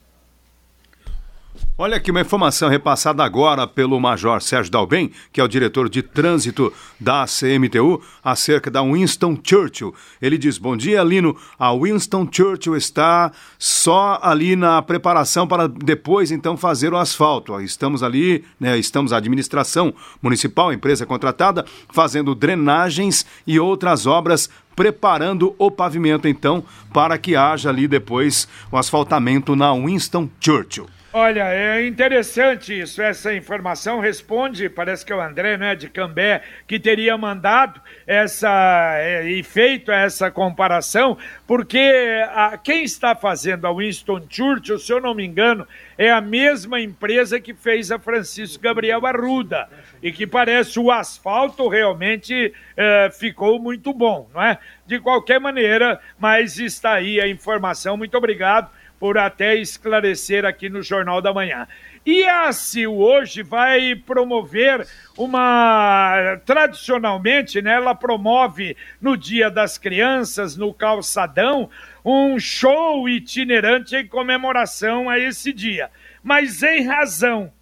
Olha 1.84 1.96
aqui 1.96 2.12
uma 2.12 2.20
informação 2.20 2.68
repassada 2.68 3.24
agora 3.24 3.66
pelo 3.66 3.98
Major 3.98 4.40
Sérgio 4.40 4.70
Dalben, 4.70 5.10
que 5.32 5.40
é 5.40 5.44
o 5.44 5.48
diretor 5.48 5.88
de 5.88 6.00
trânsito 6.00 6.72
da 7.00 7.24
CMTU, 7.26 8.00
acerca 8.22 8.70
da 8.70 8.80
Winston 8.82 9.36
Churchill. 9.42 9.92
Ele 10.20 10.38
diz: 10.38 10.58
Bom 10.58 10.76
dia, 10.76 11.02
Lino. 11.02 11.36
A 11.58 11.74
Winston 11.74 12.28
Churchill 12.30 12.76
está 12.76 13.32
só 13.58 14.20
ali 14.22 14.54
na 14.54 14.80
preparação 14.80 15.44
para 15.44 15.66
depois 15.66 16.30
então 16.30 16.56
fazer 16.56 16.92
o 16.92 16.96
asfalto. 16.96 17.60
Estamos 17.60 18.04
ali, 18.04 18.44
né, 18.60 18.78
estamos 18.78 19.12
a 19.12 19.16
administração 19.16 19.92
municipal, 20.22 20.72
empresa 20.72 21.04
contratada, 21.04 21.64
fazendo 21.90 22.32
drenagens 22.32 23.26
e 23.44 23.58
outras 23.58 24.06
obras 24.06 24.48
preparando 24.76 25.52
o 25.58 25.68
pavimento 25.68 26.28
então 26.28 26.62
para 26.92 27.18
que 27.18 27.34
haja 27.34 27.70
ali 27.70 27.88
depois 27.88 28.46
o 28.70 28.76
asfaltamento 28.76 29.56
na 29.56 29.72
Winston 29.74 30.30
Churchill. 30.38 30.86
Olha, 31.14 31.44
é 31.52 31.86
interessante 31.86 32.80
isso. 32.80 33.02
Essa 33.02 33.34
informação 33.34 34.00
responde, 34.00 34.70
parece 34.70 35.04
que 35.04 35.12
é 35.12 35.16
o 35.16 35.20
André, 35.20 35.58
né, 35.58 35.74
de 35.74 35.90
Cambé, 35.90 36.40
que 36.66 36.80
teria 36.80 37.18
mandado 37.18 37.82
essa 38.06 38.94
é, 38.96 39.28
e 39.28 39.42
feito 39.42 39.92
essa 39.92 40.30
comparação, 40.30 41.18
porque 41.46 42.24
a, 42.30 42.56
quem 42.56 42.82
está 42.82 43.14
fazendo 43.14 43.66
a 43.66 43.74
Winston 43.74 44.22
Churchill, 44.26 44.78
se 44.78 44.90
eu 44.90 45.02
não 45.02 45.14
me 45.14 45.22
engano, 45.22 45.68
é 45.98 46.10
a 46.10 46.22
mesma 46.22 46.80
empresa 46.80 47.38
que 47.38 47.52
fez 47.52 47.92
a 47.92 47.98
Francisco 47.98 48.62
Gabriel 48.62 49.04
Arruda 49.04 49.68
e 50.02 50.10
que 50.12 50.26
parece 50.26 50.80
o 50.80 50.90
asfalto 50.90 51.68
realmente 51.68 52.54
é, 52.74 53.10
ficou 53.10 53.58
muito 53.58 53.92
bom, 53.92 54.30
não 54.32 54.42
é? 54.42 54.58
De 54.86 54.98
qualquer 54.98 55.38
maneira, 55.38 56.00
mas 56.18 56.58
está 56.58 56.94
aí 56.94 57.20
a 57.20 57.28
informação. 57.28 57.98
Muito 57.98 58.16
obrigado 58.16 58.70
por 59.02 59.18
até 59.18 59.56
esclarecer 59.56 60.44
aqui 60.44 60.68
no 60.68 60.80
Jornal 60.80 61.20
da 61.20 61.34
Manhã. 61.34 61.66
E 62.06 62.22
a 62.22 62.52
CIL 62.52 62.96
hoje 62.96 63.42
vai 63.42 63.96
promover 63.96 64.86
uma. 65.18 66.40
Tradicionalmente, 66.46 67.60
né, 67.60 67.72
ela 67.72 67.96
promove 67.96 68.76
no 69.00 69.16
Dia 69.16 69.50
das 69.50 69.76
Crianças, 69.76 70.56
no 70.56 70.72
Calçadão, 70.72 71.68
um 72.04 72.38
show 72.38 73.08
itinerante 73.08 73.96
em 73.96 74.06
comemoração 74.06 75.10
a 75.10 75.18
esse 75.18 75.52
dia. 75.52 75.90
Mas 76.22 76.62
em 76.62 76.86
razão 76.86 77.52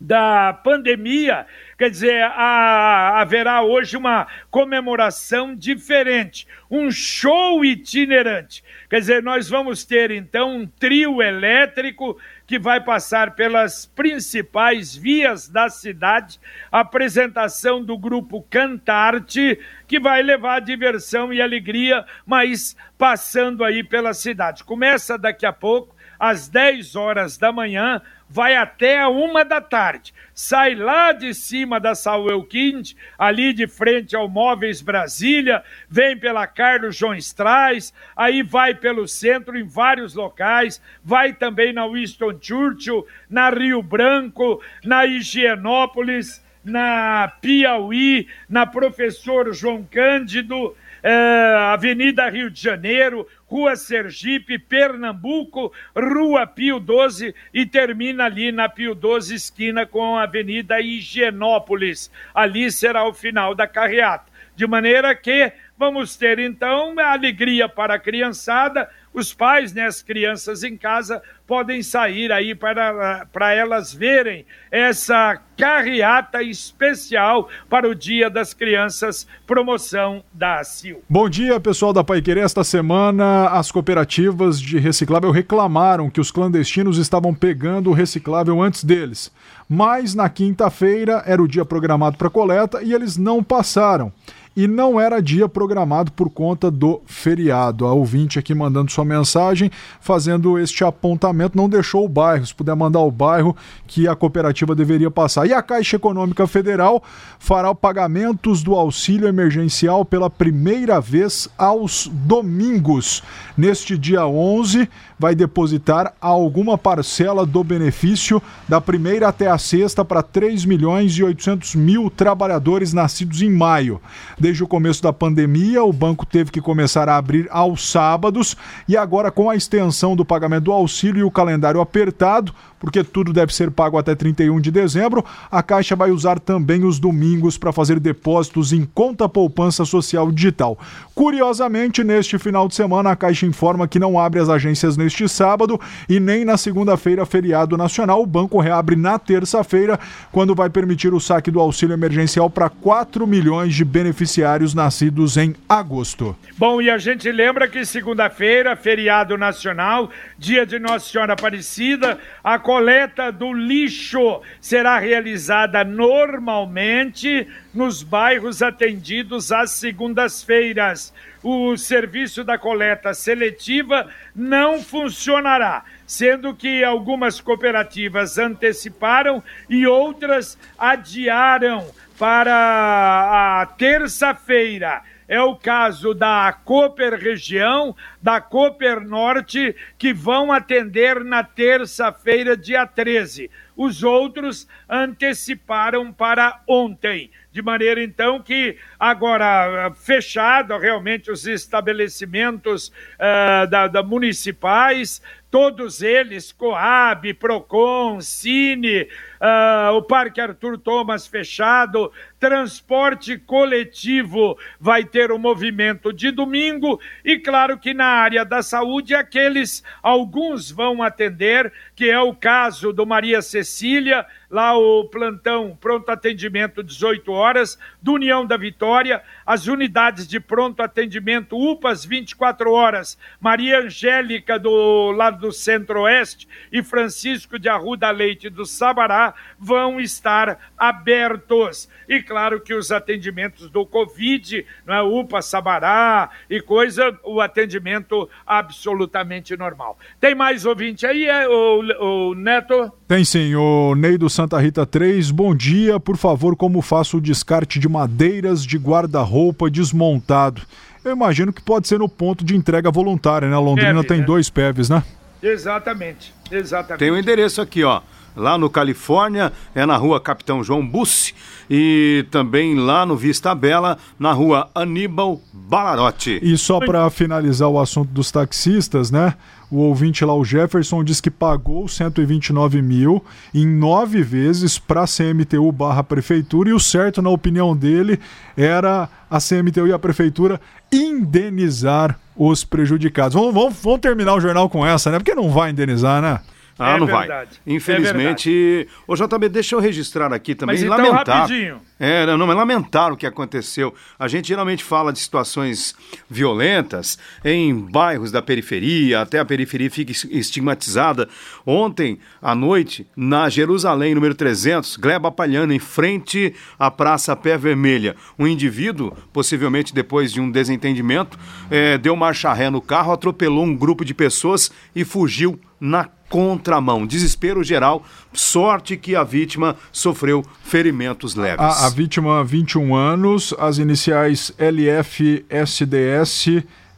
da 0.00 0.52
pandemia, 0.52 1.44
quer 1.82 1.90
dizer, 1.90 2.22
a, 2.22 3.20
haverá 3.20 3.60
hoje 3.60 3.96
uma 3.96 4.28
comemoração 4.52 5.52
diferente, 5.52 6.46
um 6.70 6.92
show 6.92 7.64
itinerante. 7.64 8.62
Quer 8.88 9.00
dizer, 9.00 9.20
nós 9.20 9.48
vamos 9.48 9.84
ter 9.84 10.12
então 10.12 10.58
um 10.58 10.64
trio 10.64 11.20
elétrico 11.20 12.16
que 12.46 12.56
vai 12.56 12.80
passar 12.80 13.34
pelas 13.34 13.84
principais 13.84 14.94
vias 14.94 15.48
da 15.48 15.68
cidade, 15.68 16.38
apresentação 16.70 17.82
do 17.82 17.98
grupo 17.98 18.46
Cantarte, 18.48 19.58
que 19.88 19.98
vai 19.98 20.22
levar 20.22 20.60
diversão 20.60 21.34
e 21.34 21.42
alegria, 21.42 22.04
mas 22.24 22.76
passando 22.96 23.64
aí 23.64 23.82
pela 23.82 24.14
cidade. 24.14 24.62
Começa 24.62 25.18
daqui 25.18 25.44
a 25.44 25.52
pouco, 25.52 25.96
às 26.22 26.46
10 26.46 26.94
horas 26.94 27.36
da 27.36 27.50
manhã, 27.50 28.00
vai 28.30 28.54
até 28.54 29.00
a 29.00 29.08
uma 29.08 29.44
da 29.44 29.60
tarde. 29.60 30.14
Sai 30.32 30.76
lá 30.76 31.10
de 31.10 31.34
cima 31.34 31.80
da 31.80 31.96
Saúl 31.96 32.44
Quinte, 32.44 32.96
ali 33.18 33.52
de 33.52 33.66
frente 33.66 34.14
ao 34.14 34.28
Móveis 34.28 34.80
Brasília, 34.80 35.64
vem 35.88 36.16
pela 36.16 36.46
Carlos 36.46 36.94
João 36.94 37.16
Strais, 37.16 37.92
aí 38.16 38.40
vai 38.40 38.72
pelo 38.72 39.08
centro 39.08 39.58
em 39.58 39.64
vários 39.64 40.14
locais, 40.14 40.80
vai 41.02 41.32
também 41.32 41.72
na 41.72 41.88
Winston 41.88 42.38
Churchill, 42.40 43.04
na 43.28 43.50
Rio 43.50 43.82
Branco, 43.82 44.62
na 44.84 45.04
Higienópolis, 45.04 46.40
na 46.64 47.32
Piauí, 47.40 48.28
na 48.48 48.64
Professor 48.64 49.52
João 49.52 49.82
Cândido, 49.90 50.76
é, 51.02 51.56
Avenida 51.72 52.28
Rio 52.28 52.48
de 52.48 52.60
Janeiro, 52.60 53.26
Rua 53.46 53.74
Sergipe, 53.76 54.58
Pernambuco, 54.58 55.72
Rua 55.96 56.46
Pio 56.46 56.78
12 56.78 57.34
e 57.52 57.66
termina 57.66 58.24
ali 58.24 58.52
na 58.52 58.68
Pio 58.68 58.94
12, 58.94 59.34
esquina 59.34 59.84
com 59.84 60.16
a 60.16 60.22
Avenida 60.22 60.80
Higienópolis. 60.80 62.10
Ali 62.32 62.70
será 62.70 63.06
o 63.06 63.12
final 63.12 63.54
da 63.54 63.66
carreata. 63.66 64.30
De 64.54 64.66
maneira 64.66 65.14
que 65.14 65.52
vamos 65.76 66.16
ter 66.16 66.38
então 66.38 66.94
a 66.98 67.12
alegria 67.12 67.68
para 67.68 67.94
a 67.94 67.98
criançada 67.98 68.88
os 69.14 69.34
pais, 69.34 69.72
né, 69.72 69.86
as 69.86 70.02
crianças 70.02 70.62
em 70.62 70.76
casa, 70.76 71.22
podem 71.46 71.82
sair 71.82 72.32
aí 72.32 72.54
para, 72.54 73.26
para 73.32 73.52
elas 73.52 73.92
verem 73.92 74.46
essa 74.70 75.38
carreata 75.56 76.42
especial 76.42 77.48
para 77.68 77.88
o 77.88 77.94
Dia 77.94 78.30
das 78.30 78.54
Crianças, 78.54 79.26
promoção 79.46 80.24
da 80.32 80.60
ACIL. 80.60 81.02
Bom 81.08 81.28
dia, 81.28 81.60
pessoal 81.60 81.92
da 81.92 82.02
Pai 82.02 82.22
Querer. 82.22 82.42
Esta 82.42 82.64
semana, 82.64 83.48
as 83.48 83.70
cooperativas 83.70 84.60
de 84.60 84.78
reciclável 84.78 85.30
reclamaram 85.30 86.08
que 86.08 86.20
os 86.20 86.30
clandestinos 86.30 86.98
estavam 86.98 87.34
pegando 87.34 87.90
o 87.90 87.92
reciclável 87.92 88.62
antes 88.62 88.82
deles. 88.82 89.30
Mas 89.68 90.14
na 90.14 90.28
quinta-feira 90.28 91.22
era 91.26 91.42
o 91.42 91.48
dia 91.48 91.64
programado 91.64 92.16
para 92.16 92.30
coleta 92.30 92.82
e 92.82 92.92
eles 92.92 93.16
não 93.16 93.42
passaram 93.42 94.12
e 94.56 94.68
não 94.68 95.00
era 95.00 95.22
dia 95.22 95.48
programado 95.48 96.12
por 96.12 96.28
conta 96.30 96.70
do 96.70 97.00
feriado. 97.06 97.86
A 97.86 97.92
ouvinte 97.92 98.38
aqui 98.38 98.54
mandando 98.54 98.92
sua 98.92 99.04
mensagem, 99.04 99.70
fazendo 100.00 100.58
este 100.58 100.84
apontamento, 100.84 101.56
não 101.56 101.68
deixou 101.68 102.04
o 102.04 102.08
bairro. 102.08 102.46
Se 102.46 102.54
puder 102.54 102.74
mandar 102.74 103.00
o 103.00 103.10
bairro 103.10 103.56
que 103.86 104.06
a 104.06 104.14
cooperativa 104.14 104.74
deveria 104.74 105.10
passar. 105.10 105.46
E 105.46 105.52
a 105.52 105.62
Caixa 105.62 105.96
Econômica 105.96 106.46
Federal 106.46 107.02
fará 107.38 107.74
pagamentos 107.74 108.62
do 108.62 108.74
auxílio 108.74 109.26
emergencial 109.28 110.04
pela 110.04 110.28
primeira 110.28 111.00
vez 111.00 111.48
aos 111.56 112.10
domingos. 112.12 113.22
Neste 113.56 113.96
dia 113.96 114.26
11, 114.26 114.88
vai 115.18 115.34
depositar 115.34 116.14
alguma 116.20 116.76
parcela 116.76 117.46
do 117.46 117.62
benefício 117.62 118.42
da 118.68 118.80
primeira 118.80 119.28
até 119.28 119.48
a 119.48 119.56
sexta 119.56 120.04
para 120.04 120.22
3 120.22 120.64
milhões 120.64 121.12
e 121.12 121.22
800 121.22 121.76
mil 121.76 122.10
trabalhadores 122.10 122.92
nascidos 122.92 123.40
em 123.40 123.50
maio. 123.50 124.00
Desde 124.42 124.64
o 124.64 124.66
começo 124.66 125.00
da 125.00 125.12
pandemia, 125.12 125.84
o 125.84 125.92
banco 125.92 126.26
teve 126.26 126.50
que 126.50 126.60
começar 126.60 127.08
a 127.08 127.16
abrir 127.16 127.46
aos 127.48 127.88
sábados. 127.88 128.56
E 128.88 128.96
agora, 128.96 129.30
com 129.30 129.48
a 129.48 129.54
extensão 129.54 130.16
do 130.16 130.24
pagamento 130.24 130.64
do 130.64 130.72
auxílio 130.72 131.20
e 131.20 131.22
o 131.22 131.30
calendário 131.30 131.80
apertado, 131.80 132.52
porque 132.82 133.04
tudo 133.04 133.32
deve 133.32 133.54
ser 133.54 133.70
pago 133.70 133.96
até 133.96 134.12
31 134.12 134.60
de 134.60 134.72
dezembro, 134.72 135.24
a 135.48 135.62
Caixa 135.62 135.94
vai 135.94 136.10
usar 136.10 136.40
também 136.40 136.82
os 136.82 136.98
domingos 136.98 137.56
para 137.56 137.72
fazer 137.72 138.00
depósitos 138.00 138.72
em 138.72 138.84
conta 138.84 139.28
poupança 139.28 139.84
social 139.84 140.32
digital. 140.32 140.76
Curiosamente, 141.14 142.02
neste 142.02 142.40
final 142.40 142.66
de 142.66 142.74
semana, 142.74 143.12
a 143.12 143.16
Caixa 143.16 143.46
informa 143.46 143.86
que 143.86 144.00
não 144.00 144.18
abre 144.18 144.40
as 144.40 144.48
agências 144.48 144.96
neste 144.96 145.28
sábado 145.28 145.80
e 146.08 146.18
nem 146.18 146.44
na 146.44 146.56
segunda-feira, 146.56 147.24
feriado 147.24 147.76
nacional. 147.76 148.20
O 148.20 148.26
banco 148.26 148.58
reabre 148.58 148.96
na 148.96 149.16
terça-feira, 149.16 150.00
quando 150.32 150.52
vai 150.52 150.68
permitir 150.68 151.14
o 151.14 151.20
saque 151.20 151.52
do 151.52 151.60
auxílio 151.60 151.94
emergencial 151.94 152.50
para 152.50 152.68
4 152.68 153.24
milhões 153.28 153.76
de 153.76 153.84
beneficiários 153.84 154.74
nascidos 154.74 155.36
em 155.36 155.54
agosto. 155.68 156.34
Bom, 156.58 156.82
e 156.82 156.90
a 156.90 156.98
gente 156.98 157.30
lembra 157.30 157.68
que 157.68 157.84
segunda-feira, 157.84 158.74
feriado 158.74 159.38
nacional, 159.38 160.10
dia 160.36 160.66
de 160.66 160.80
Nossa 160.80 161.08
Senhora 161.08 161.34
Aparecida, 161.34 162.18
a 162.42 162.58
coleta 162.72 163.30
do 163.30 163.52
lixo 163.52 164.40
será 164.58 164.98
realizada 164.98 165.84
normalmente 165.84 167.46
nos 167.74 168.02
bairros 168.02 168.62
atendidos 168.62 169.52
às 169.52 169.72
segundas-feiras. 169.72 171.12
O 171.42 171.76
serviço 171.76 172.42
da 172.42 172.56
coleta 172.56 173.12
seletiva 173.12 174.08
não 174.34 174.82
funcionará, 174.82 175.84
sendo 176.06 176.54
que 176.54 176.82
algumas 176.82 177.42
cooperativas 177.42 178.38
anteciparam 178.38 179.44
e 179.68 179.86
outras 179.86 180.56
adiaram 180.78 181.86
para 182.18 183.60
a 183.60 183.66
terça-feira. 183.76 185.02
É 185.28 185.40
o 185.40 185.56
caso 185.56 186.14
da 186.14 186.52
Cooper 186.52 187.14
Região, 187.14 187.94
da 188.20 188.40
Cooper 188.40 189.00
Norte, 189.00 189.74
que 189.96 190.12
vão 190.12 190.52
atender 190.52 191.24
na 191.24 191.42
terça-feira, 191.42 192.56
dia 192.56 192.86
13. 192.86 193.50
os 193.74 194.02
outros 194.02 194.68
anteciparam 194.88 196.12
para 196.12 196.60
ontem. 196.68 197.30
De 197.50 197.62
maneira 197.62 198.02
então 198.02 198.40
que 198.40 198.76
agora 198.98 199.92
fechado 199.94 200.76
realmente 200.78 201.30
os 201.30 201.46
estabelecimentos 201.46 202.88
uh, 202.88 203.66
da, 203.68 203.88
da 203.88 204.02
municipais, 204.02 205.22
todos 205.52 206.00
eles, 206.00 206.50
Coab, 206.50 207.34
Procon, 207.34 208.22
Cine, 208.22 209.02
uh, 209.02 209.92
o 209.94 210.00
Parque 210.00 210.40
Arthur 210.40 210.78
Thomas 210.78 211.26
fechado, 211.26 212.10
transporte 212.40 213.36
coletivo 213.36 214.56
vai 214.80 215.04
ter 215.04 215.30
o 215.30 215.36
um 215.36 215.38
movimento 215.38 216.10
de 216.10 216.30
domingo 216.30 216.98
e 217.22 217.38
claro 217.38 217.78
que 217.78 217.92
na 217.92 218.06
área 218.06 218.46
da 218.46 218.62
saúde 218.62 219.14
aqueles 219.14 219.84
alguns 220.02 220.70
vão 220.70 221.02
atender, 221.02 221.70
que 221.94 222.08
é 222.08 222.18
o 222.18 222.34
caso 222.34 222.90
do 222.90 223.04
Maria 223.04 223.42
Cecília, 223.42 224.24
lá 224.52 224.76
o 224.76 225.06
plantão 225.06 225.76
pronto 225.80 226.10
atendimento 226.10 226.82
18 226.82 227.32
horas, 227.32 227.78
do 228.02 228.12
União 228.12 228.44
da 228.44 228.58
Vitória, 228.58 229.22
as 229.46 229.66
unidades 229.66 230.28
de 230.28 230.38
pronto 230.38 230.82
atendimento 230.82 231.56
UPAs 231.56 232.04
24 232.04 232.70
horas, 232.70 233.18
Maria 233.40 233.80
Angélica 233.80 234.58
do 234.58 235.10
lado 235.12 235.40
do 235.40 235.52
Centro-Oeste 235.52 236.46
e 236.70 236.82
Francisco 236.82 237.58
de 237.58 237.70
Arruda 237.70 238.10
Leite 238.10 238.50
do 238.50 238.66
Sabará 238.66 239.32
vão 239.58 239.98
estar 239.98 240.72
abertos. 240.76 241.88
E 242.06 242.22
claro 242.22 242.60
que 242.60 242.74
os 242.74 242.92
atendimentos 242.92 243.70
do 243.70 243.86
Covid, 243.86 244.66
não 244.84 244.94
é, 244.94 245.02
UPA, 245.02 245.40
Sabará 245.40 246.28
e 246.50 246.60
coisa, 246.60 247.18
o 247.24 247.40
atendimento 247.40 248.28
absolutamente 248.46 249.56
normal. 249.56 249.98
Tem 250.20 250.34
mais 250.34 250.66
ouvinte 250.66 251.06
aí, 251.06 251.24
é, 251.24 251.48
o, 251.48 252.30
o 252.30 252.34
Neto? 252.34 252.92
Tem 253.08 253.24
sim, 253.24 253.54
o 253.54 253.94
Ney 253.94 254.18
do 254.18 254.28
Santa 254.42 254.58
Rita 254.58 254.84
3. 254.84 255.30
Bom 255.30 255.54
dia, 255.54 256.00
por 256.00 256.16
favor, 256.16 256.56
como 256.56 256.82
faço 256.82 257.18
o 257.18 257.20
descarte 257.20 257.78
de 257.78 257.88
madeiras 257.88 258.66
de 258.66 258.76
guarda-roupa 258.76 259.70
desmontado? 259.70 260.62
Eu 261.04 261.12
imagino 261.12 261.52
que 261.52 261.62
pode 261.62 261.86
ser 261.86 262.00
no 262.00 262.08
ponto 262.08 262.44
de 262.44 262.56
entrega 262.56 262.90
voluntária, 262.90 263.48
né? 263.48 263.54
A 263.54 263.60
Londrina 263.60 263.94
Peve, 263.94 264.08
tem 264.08 264.18
né? 264.18 264.24
dois 264.24 264.50
PEVs, 264.50 264.88
né? 264.88 265.04
Exatamente, 265.40 266.34
exatamente. 266.50 266.98
Tem 266.98 267.12
o 267.12 267.14
um 267.14 267.18
endereço 267.18 267.60
aqui, 267.62 267.84
ó 267.84 268.02
lá 268.34 268.56
no 268.56 268.70
Califórnia, 268.70 269.52
é 269.74 269.84
na 269.84 269.96
rua 269.96 270.20
Capitão 270.20 270.64
João 270.64 270.86
Bussi, 270.86 271.34
e 271.68 272.24
também 272.30 272.74
lá 272.74 273.04
no 273.04 273.14
Vista 273.16 273.54
Bela, 273.54 273.98
na 274.18 274.32
rua 274.32 274.70
Aníbal 274.74 275.40
Balarotti. 275.52 276.40
E 276.42 276.56
só 276.56 276.80
para 276.80 277.08
finalizar 277.10 277.68
o 277.68 277.78
assunto 277.78 278.10
dos 278.10 278.30
taxistas, 278.30 279.10
né? 279.10 279.34
O 279.72 279.78
ouvinte 279.78 280.22
lá, 280.22 280.34
o 280.34 280.44
Jefferson, 280.44 281.02
diz 281.02 281.18
que 281.18 281.30
pagou 281.30 281.88
129 281.88 282.82
mil 282.82 283.24
em 283.54 283.66
nove 283.66 284.22
vezes 284.22 284.78
para 284.78 285.04
a 285.04 285.06
CMTU 285.06 285.72
barra 285.72 286.04
prefeitura 286.04 286.68
e 286.68 286.74
o 286.74 286.78
certo, 286.78 287.22
na 287.22 287.30
opinião 287.30 287.74
dele, 287.74 288.20
era 288.54 289.08
a 289.30 289.38
CMTU 289.38 289.86
e 289.86 289.92
a 289.94 289.98
prefeitura 289.98 290.60
indenizar 290.92 292.20
os 292.36 292.64
prejudicados. 292.64 293.32
Vamos, 293.32 293.54
vamos, 293.54 293.74
vamos 293.82 294.00
terminar 294.00 294.34
o 294.34 294.40
jornal 294.42 294.68
com 294.68 294.84
essa, 294.84 295.10
né? 295.10 295.18
Porque 295.18 295.34
não 295.34 295.48
vai 295.48 295.70
indenizar, 295.70 296.20
né? 296.20 296.40
Ah, 296.78 296.96
é 296.96 296.98
não 296.98 297.06
verdade. 297.06 297.60
vai. 297.64 297.74
Infelizmente. 297.74 298.88
É 298.88 298.92
Ô, 299.06 299.14
JB, 299.14 299.48
deixa 299.48 299.74
eu 299.74 299.80
registrar 299.80 300.32
aqui 300.32 300.54
também. 300.54 300.74
Mas 300.74 300.82
então, 300.82 300.96
lamentar. 300.96 301.40
Rapidinho. 301.42 301.80
É, 301.98 302.26
não, 302.26 302.46
mas 302.46 302.56
lamentar 302.56 303.12
o 303.12 303.16
que 303.16 303.26
aconteceu. 303.26 303.94
A 304.18 304.26
gente 304.26 304.48
geralmente 304.48 304.82
fala 304.82 305.12
de 305.12 305.20
situações 305.20 305.94
violentas 306.28 307.16
em 307.44 307.72
bairros 307.74 308.32
da 308.32 308.42
periferia, 308.42 309.20
até 309.20 309.38
a 309.38 309.44
periferia 309.44 309.88
fica 309.88 310.10
estigmatizada. 310.10 311.28
Ontem, 311.64 312.18
à 312.40 312.54
noite, 312.54 313.06
na 313.16 313.48
Jerusalém, 313.48 314.14
número 314.16 314.34
300, 314.34 314.96
Gleba 314.96 315.30
Palhano, 315.30 315.72
em 315.72 315.78
frente 315.78 316.54
à 316.76 316.90
Praça 316.90 317.36
Pé 317.36 317.56
Vermelha. 317.56 318.16
Um 318.36 318.48
indivíduo, 318.48 319.12
possivelmente 319.32 319.94
depois 319.94 320.32
de 320.32 320.40
um 320.40 320.50
desentendimento, 320.50 321.38
é, 321.70 321.96
deu 321.98 322.16
marcha 322.16 322.52
ré 322.52 322.68
no 322.68 322.80
carro, 322.80 323.12
atropelou 323.12 323.64
um 323.64 323.76
grupo 323.76 324.04
de 324.04 324.12
pessoas 324.12 324.72
e 324.94 325.04
fugiu 325.04 325.58
na 325.82 326.08
contramão. 326.28 327.04
Desespero 327.04 327.64
geral. 327.64 328.04
Sorte 328.32 328.96
que 328.96 329.16
a 329.16 329.24
vítima 329.24 329.76
sofreu 329.90 330.44
ferimentos 330.62 331.34
leves. 331.34 331.60
A, 331.60 331.86
a 331.86 331.90
vítima, 331.90 332.44
21 332.44 332.94
anos, 332.94 333.52
as 333.58 333.78
iniciais 333.78 334.52
LFSDS, 334.58 336.46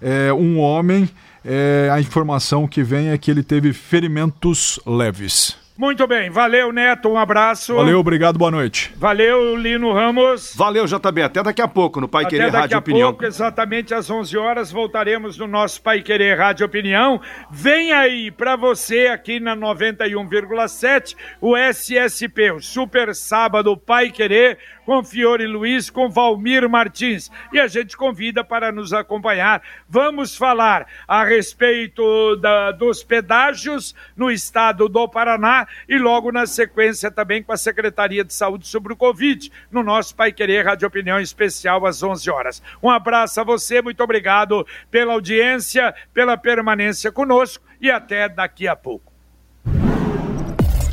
é, 0.03 0.31
um 0.33 0.59
homem. 0.61 1.09
É, 1.43 1.91
a 1.93 2.01
informação 2.01 2.69
que 2.69 2.83
vem 2.83 3.09
é 3.09 3.19
que 3.19 3.31
ele 3.31 3.43
teve 3.43 3.73
ferimentos 3.73 4.79
leves. 4.87 5.64
Muito 5.77 6.07
bem, 6.07 6.31
valeu 6.31 6.73
Neto, 6.73 7.09
um 7.09 7.19
abraço. 7.19 7.75
Valeu, 7.75 7.99
obrigado, 7.99 8.39
boa 8.39 8.51
noite. 8.51 8.93
Valeu 8.97 9.57
Lino 9.57 9.93
Ramos. 9.93 10.55
Valeu 10.55 10.87
JB, 10.87 11.23
até 11.23 11.43
daqui 11.43 11.61
a 11.61 11.67
pouco 11.67 12.01
no 12.01 12.07
Pai 12.07 12.27
Querer 12.27 12.49
Rádio 12.49 12.79
Opinião. 12.79 13.11
Pouco, 13.11 13.25
exatamente 13.25 13.93
às 13.93 14.09
11 14.09 14.39
horas 14.39 14.71
voltaremos 14.71 15.37
no 15.37 15.49
nosso 15.49 15.83
Pai 15.83 16.01
Querer 16.01 16.39
Rádio 16.39 16.65
Opinião. 16.65 17.21
Vem 17.51 17.93
aí 17.93 18.31
para 18.31 18.55
você 18.55 19.09
aqui 19.09 19.41
na 19.41 19.57
91,7 19.57 21.17
o 21.41 21.57
SSP, 21.57 22.53
o 22.53 22.61
Super 22.61 23.13
Sábado 23.13 23.77
Pai 23.77 24.13
Querer 24.13 24.59
com 24.85 25.03
Fiore 25.03 25.47
Luiz, 25.47 25.91
com 25.91 26.09
Valmir 26.09 26.69
Martins. 26.69 27.31
E 27.53 27.59
a 27.59 27.67
gente 27.67 27.97
convida 27.97 28.45
para 28.45 28.71
nos 28.71 28.93
acompanhar. 28.93 29.63
Vamos 29.89 30.37
falar 30.37 30.87
a 31.07 31.25
respeito 31.25 32.37
da, 32.37 32.71
dos 32.73 33.03
pedágios 33.03 33.95
no 34.17 34.31
estado 34.31 34.89
do 34.89 35.09
Paraná 35.09 35.67
e 35.89 35.99
logo 35.99 36.31
na 36.31 36.47
sequência 36.47 37.11
também 37.11 37.43
com 37.43 37.53
a 37.53 37.57
Secretaria 37.57 38.25
de 38.25 38.33
Saúde 38.33 38.67
sobre 38.67 38.93
o 38.93 38.97
Covid, 38.97 39.51
no 39.71 39.83
nosso 39.83 40.15
Pai 40.15 40.33
Querer 40.33 40.65
Rádio 40.65 40.89
Opinião 40.89 41.21
Especial 41.21 41.87
às 41.87 42.03
11 42.03 42.31
horas. 42.31 42.63
Um 42.83 42.91
abraço 42.91 43.41
a 43.41 43.45
você, 43.45 43.81
muito 43.81 44.03
obrigado 44.03 44.67
pela 44.91 45.13
audiência, 45.13 45.95
pela 46.13 46.37
permanência 46.37 47.11
conosco 47.11 47.65
e 47.81 47.91
até 47.91 48.29
daqui 48.29 48.69
a 48.69 48.77
pouco. 48.77 49.13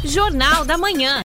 Jornal 0.04 0.66
da 0.66 0.78
Manhã. 0.78 1.20